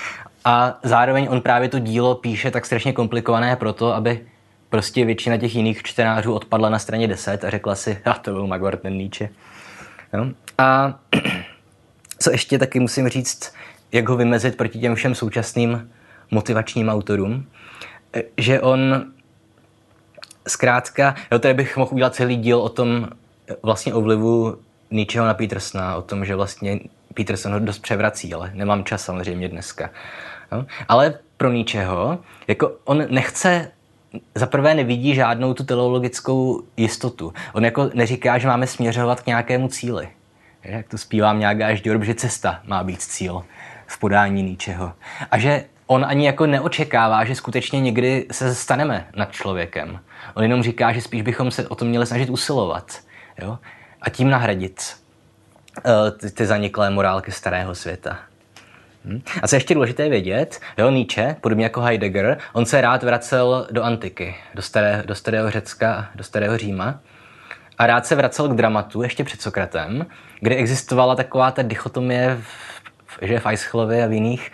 A 0.46 0.80
zároveň 0.84 1.28
on 1.30 1.42
právě 1.42 1.70
to 1.70 1.80
dílo 1.80 2.16
píše 2.16 2.52
tak 2.52 2.66
strašně 2.66 2.94
komplikované 2.94 3.56
proto, 3.56 3.94
aby 3.94 4.26
prostě 4.70 5.06
většina 5.06 5.38
těch 5.38 5.56
jiných 5.56 5.84
čtenářů 5.84 6.34
odpadla 6.34 6.70
na 6.70 6.80
straně 6.80 7.08
10 7.08 7.44
a 7.44 7.50
řekla 7.50 7.76
si, 7.76 7.98
a 8.06 8.14
to 8.14 8.32
byl 8.32 8.48
Magwart 8.48 8.82
ten 8.82 8.98
Nietzsche. 8.98 9.30
Jo. 10.14 10.26
A 10.58 11.00
co 12.20 12.32
ještě 12.32 12.60
taky 12.60 12.80
musím 12.80 13.08
říct, 13.08 13.54
jak 13.92 14.10
ho 14.10 14.18
vymezit 14.18 14.58
proti 14.58 14.80
těm 14.80 14.96
všem 14.96 15.16
současným 15.16 15.90
motivačním 16.32 16.90
autorům, 16.90 17.48
že 18.38 18.62
on 18.62 19.06
zkrátka, 20.48 21.16
jo, 21.32 21.40
tady 21.40 21.54
bych 21.54 21.78
mohl 21.78 21.94
udělat 21.94 22.16
celý 22.16 22.36
díl 22.36 22.60
o 22.60 22.70
tom 22.70 23.08
vlastně 23.64 23.94
o 23.94 24.02
vlivu 24.02 24.58
Nietzscheho 24.92 25.26
na 25.26 25.34
Petersona, 25.34 25.96
o 25.96 26.02
tom, 26.02 26.26
že 26.26 26.36
vlastně 26.36 26.80
Peterson 27.14 27.54
ho 27.54 27.60
dost 27.60 27.80
převrací, 27.80 28.34
ale 28.34 28.52
nemám 28.54 28.84
čas 28.84 29.04
samozřejmě 29.04 29.50
dneska. 29.50 29.90
Jo. 30.52 30.66
Ale 30.88 31.14
pro 31.38 31.52
Nietzscheho, 31.52 32.20
jako 32.48 32.78
on 32.84 33.06
nechce 33.10 33.72
za 34.36 34.46
prvé 34.46 34.76
nevidí 34.76 35.16
žádnou 35.16 35.54
tu 35.54 35.64
teleologickou 35.64 36.64
jistotu. 36.78 37.34
On 37.54 37.66
jako 37.66 37.90
neříká, 37.94 38.38
že 38.38 38.48
máme 38.48 38.68
směřovat 38.68 39.22
k 39.22 39.26
nějakému 39.26 39.68
cíli. 39.68 40.10
Jak 40.64 40.88
to 40.88 40.98
zpívám 40.98 41.40
nějak 41.40 41.62
až 41.62 41.82
do 41.82 42.04
že 42.04 42.14
cesta 42.14 42.62
má 42.66 42.84
být 42.84 43.02
cíl 43.02 43.44
v 43.88 44.00
podání 44.00 44.44
ničeho. 44.44 44.94
A 45.32 45.38
že 45.38 45.66
on 45.88 46.06
ani 46.06 46.26
jako 46.26 46.46
neočekává, 46.46 47.26
že 47.26 47.36
skutečně 47.36 47.80
někdy 47.80 48.28
se 48.32 48.56
staneme 48.56 49.08
nad 49.16 49.32
člověkem. 49.32 50.00
On 50.34 50.44
jenom 50.44 50.64
říká, 50.64 50.94
že 50.94 51.02
spíš 51.02 51.22
bychom 51.22 51.52
se 51.52 51.68
o 51.68 51.76
to 51.76 51.86
měli 51.86 52.06
snažit 52.06 52.30
usilovat. 52.30 53.00
Jo? 53.42 53.60
A 54.02 54.10
tím 54.10 54.30
nahradit 54.30 54.96
uh, 55.86 56.18
ty, 56.18 56.32
ty 56.32 56.46
zaniklé 56.46 56.90
morálky 56.90 57.32
starého 57.32 57.76
světa. 57.76 58.20
Hm? 59.06 59.22
A 59.42 59.48
co 59.48 59.56
ještě 59.56 59.74
důležité 59.74 60.10
vědět, 60.10 60.60
jo, 60.78 60.90
Nietzsche, 60.90 61.36
podobně 61.42 61.66
jako 61.66 61.82
Heidegger, 61.82 62.38
on 62.54 62.66
se 62.66 62.82
rád 62.82 63.04
vracel 63.04 63.68
do 63.72 63.84
antiky, 63.84 64.36
do, 64.56 64.62
staré, 64.62 65.04
do 65.06 65.16
starého 65.16 65.52
Řecka, 65.52 66.10
do 66.16 66.24
starého 66.24 66.58
Říma 66.58 67.00
a 67.78 67.88
rád 67.88 68.06
se 68.06 68.16
vracel 68.16 68.50
k 68.50 68.56
dramatu 68.56 69.02
ještě 69.02 69.24
před 69.24 69.42
Sokratem, 69.42 70.06
kde 70.40 70.56
existovala 70.56 71.16
taková 71.16 71.52
ta 71.52 71.62
dichotomie 71.62 72.38
v, 72.42 73.20
že 73.22 73.40
v 73.40 73.46
Aischylově 73.46 74.04
a 74.04 74.08
v 74.08 74.14
jiných, 74.14 74.52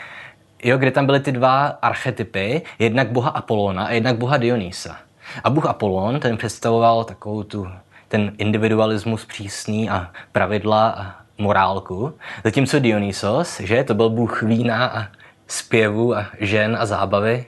jo, 0.63 0.77
kde 0.77 0.91
tam 0.91 1.05
byly 1.05 1.19
ty 1.19 1.31
dva 1.31 1.65
archetypy, 1.65 2.61
jednak 2.79 3.11
boha 3.11 3.29
Apolona 3.29 3.85
a 3.85 3.91
jednak 3.91 4.17
boha 4.17 4.37
Dionýsa. 4.37 4.97
A 5.43 5.49
bůh 5.49 5.65
Apollon, 5.65 6.19
ten 6.19 6.37
představoval 6.37 7.03
takovou 7.03 7.43
tu, 7.43 7.67
ten 8.07 8.31
individualismus 8.37 9.25
přísný 9.25 9.89
a 9.89 10.11
pravidla 10.31 10.89
a 10.89 11.24
morálku, 11.37 12.13
zatímco 12.43 12.79
Dionysos, 12.79 13.59
že, 13.59 13.83
to 13.83 13.93
byl 13.93 14.09
bůh 14.09 14.43
vína 14.43 14.85
a 14.85 15.07
zpěvu 15.47 16.15
a 16.15 16.25
žen 16.39 16.77
a 16.79 16.85
zábavy, 16.85 17.45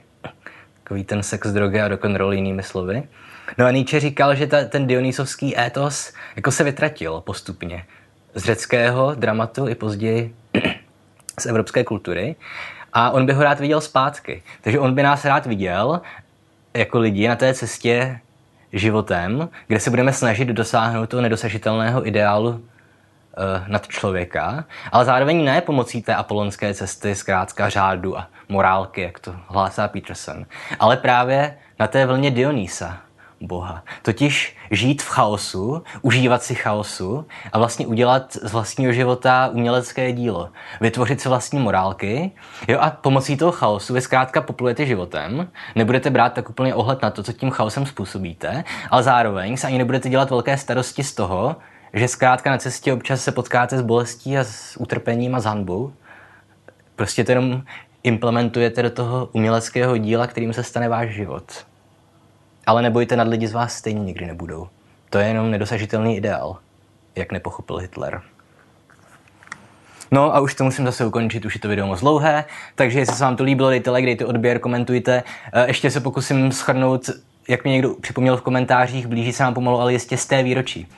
takový 0.82 1.04
ten 1.04 1.22
sex, 1.22 1.52
drogy 1.52 1.80
a 1.80 1.88
rock'n'roll 1.88 2.32
jinými 2.32 2.62
slovy. 2.62 3.02
No 3.58 3.66
a 3.66 3.70
Nietzsche 3.70 4.00
říkal, 4.00 4.34
že 4.34 4.46
ta, 4.46 4.64
ten 4.64 4.86
dionysovský 4.86 5.58
étos 5.58 6.12
jako 6.36 6.50
se 6.50 6.64
vytratil 6.64 7.20
postupně. 7.20 7.84
Z 8.34 8.44
řeckého 8.44 9.14
dramatu 9.14 9.68
i 9.68 9.74
později 9.74 10.34
z 11.40 11.46
evropské 11.46 11.84
kultury. 11.84 12.36
A 12.92 13.10
on 13.10 13.26
by 13.26 13.32
ho 13.32 13.42
rád 13.42 13.60
viděl 13.60 13.80
zpátky. 13.80 14.42
Takže 14.60 14.78
on 14.78 14.94
by 14.94 15.02
nás 15.02 15.24
rád 15.24 15.46
viděl 15.46 16.00
jako 16.74 16.98
lidi 16.98 17.28
na 17.28 17.36
té 17.36 17.54
cestě 17.54 18.20
životem, 18.72 19.48
kde 19.66 19.80
se 19.80 19.90
budeme 19.90 20.12
snažit 20.12 20.48
dosáhnout 20.48 21.06
toho 21.06 21.22
nedosažitelného 21.22 22.06
ideálu 22.06 22.64
nad 23.66 23.88
člověka, 23.88 24.64
ale 24.92 25.04
zároveň 25.04 25.44
ne 25.44 25.60
pomocí 25.60 26.02
té 26.02 26.14
apolonské 26.14 26.74
cesty, 26.74 27.14
zkrátka 27.14 27.68
řádu 27.68 28.18
a 28.18 28.26
morálky, 28.48 29.00
jak 29.00 29.18
to 29.18 29.34
hlásá 29.46 29.88
Peterson, 29.88 30.46
ale 30.80 30.96
právě 30.96 31.58
na 31.78 31.86
té 31.86 32.06
vlně 32.06 32.30
Dionýsa, 32.30 32.96
Boha. 33.40 33.84
Totiž 34.02 34.56
žít 34.70 35.02
v 35.02 35.08
chaosu, 35.08 35.82
užívat 36.02 36.42
si 36.42 36.54
chaosu 36.54 37.26
a 37.52 37.58
vlastně 37.58 37.86
udělat 37.86 38.32
z 38.32 38.52
vlastního 38.52 38.92
života 38.92 39.50
umělecké 39.52 40.12
dílo. 40.12 40.48
Vytvořit 40.80 41.20
si 41.20 41.28
vlastní 41.28 41.58
morálky 41.58 42.30
jo, 42.68 42.78
a 42.80 42.90
pomocí 42.90 43.36
toho 43.36 43.52
chaosu 43.52 43.94
vy 43.94 44.00
zkrátka 44.00 44.40
poplujete 44.40 44.86
životem, 44.86 45.48
nebudete 45.74 46.10
brát 46.10 46.32
tak 46.32 46.50
úplně 46.50 46.74
ohled 46.74 47.02
na 47.02 47.10
to, 47.10 47.22
co 47.22 47.32
tím 47.32 47.50
chaosem 47.50 47.86
způsobíte, 47.86 48.64
ale 48.90 49.02
zároveň 49.02 49.56
se 49.56 49.66
ani 49.66 49.78
nebudete 49.78 50.08
dělat 50.08 50.30
velké 50.30 50.56
starosti 50.56 51.04
z 51.04 51.14
toho, 51.14 51.56
že 51.92 52.08
zkrátka 52.08 52.50
na 52.50 52.58
cestě 52.58 52.92
občas 52.92 53.24
se 53.24 53.32
potkáte 53.32 53.78
s 53.78 53.82
bolestí 53.82 54.38
a 54.38 54.44
s 54.44 54.76
utrpením 54.80 55.34
a 55.34 55.40
s 55.40 55.44
hanbou. 55.44 55.92
Prostě 56.96 57.24
to 57.24 57.32
jenom 57.32 57.62
implementujete 58.02 58.82
do 58.82 58.90
toho 58.90 59.28
uměleckého 59.32 59.96
díla, 59.96 60.26
kterým 60.26 60.52
se 60.52 60.62
stane 60.62 60.88
váš 60.88 61.10
život. 61.10 61.66
Ale 62.66 62.82
nebojte, 62.82 63.16
nad 63.16 63.28
lidi 63.28 63.46
z 63.46 63.52
vás 63.52 63.74
stejně 63.74 64.00
nikdy 64.00 64.26
nebudou. 64.26 64.68
To 65.10 65.18
je 65.18 65.28
jenom 65.28 65.50
nedosažitelný 65.50 66.16
ideál, 66.16 66.56
jak 67.16 67.32
nepochopil 67.32 67.76
Hitler. 67.76 68.22
No 70.10 70.36
a 70.36 70.40
už 70.40 70.54
to 70.54 70.64
musím 70.64 70.84
zase 70.84 71.06
ukončit, 71.06 71.44
už 71.44 71.54
je 71.54 71.60
to 71.60 71.68
video 71.68 71.86
moc 71.86 72.00
dlouhé, 72.00 72.44
takže 72.74 72.98
jestli 72.98 73.16
se 73.16 73.24
vám 73.24 73.36
to 73.36 73.44
líbilo, 73.44 73.70
dejte 73.70 73.90
like, 73.90 74.06
dejte 74.06 74.26
odběr, 74.26 74.58
komentujte. 74.58 75.22
Eh, 75.52 75.66
ještě 75.66 75.90
se 75.90 76.00
pokusím 76.00 76.52
schrnout, 76.52 77.10
jak 77.48 77.64
mi 77.64 77.70
někdo 77.70 77.94
připomněl 77.94 78.36
v 78.36 78.42
komentářích, 78.42 79.06
blíží 79.06 79.32
se 79.32 79.42
nám 79.42 79.54
pomalu, 79.54 79.80
ale 79.80 79.92
jistě 79.92 80.16
z 80.16 80.26
té 80.26 80.42
výročí. 80.42 80.88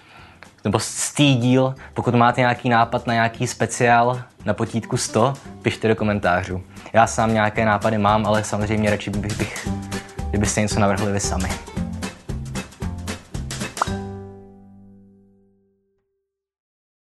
Nebo 0.65 0.79
stý 0.79 1.35
díl. 1.35 1.75
Pokud 1.95 2.15
máte 2.15 2.41
nějaký 2.41 2.69
nápad 2.69 3.07
na 3.07 3.15
nějaký 3.15 3.47
speciál 3.47 4.23
na 4.45 4.55
potítku 4.55 4.97
100, 4.97 5.35
pište 5.63 5.89
do 5.89 5.97
komentářů. 5.97 6.63
Já 6.93 7.07
sám 7.07 7.35
nějaké 7.35 7.65
nápady 7.65 7.99
mám, 7.99 8.27
ale 8.27 8.45
samozřejmě 8.45 8.91
radši 8.91 9.11
bych, 9.11 9.39
bych 9.39 9.69
kdybyste 10.31 10.61
něco 10.61 10.81
navrhli 10.81 11.13
vy 11.13 11.21
sami. 11.21 11.49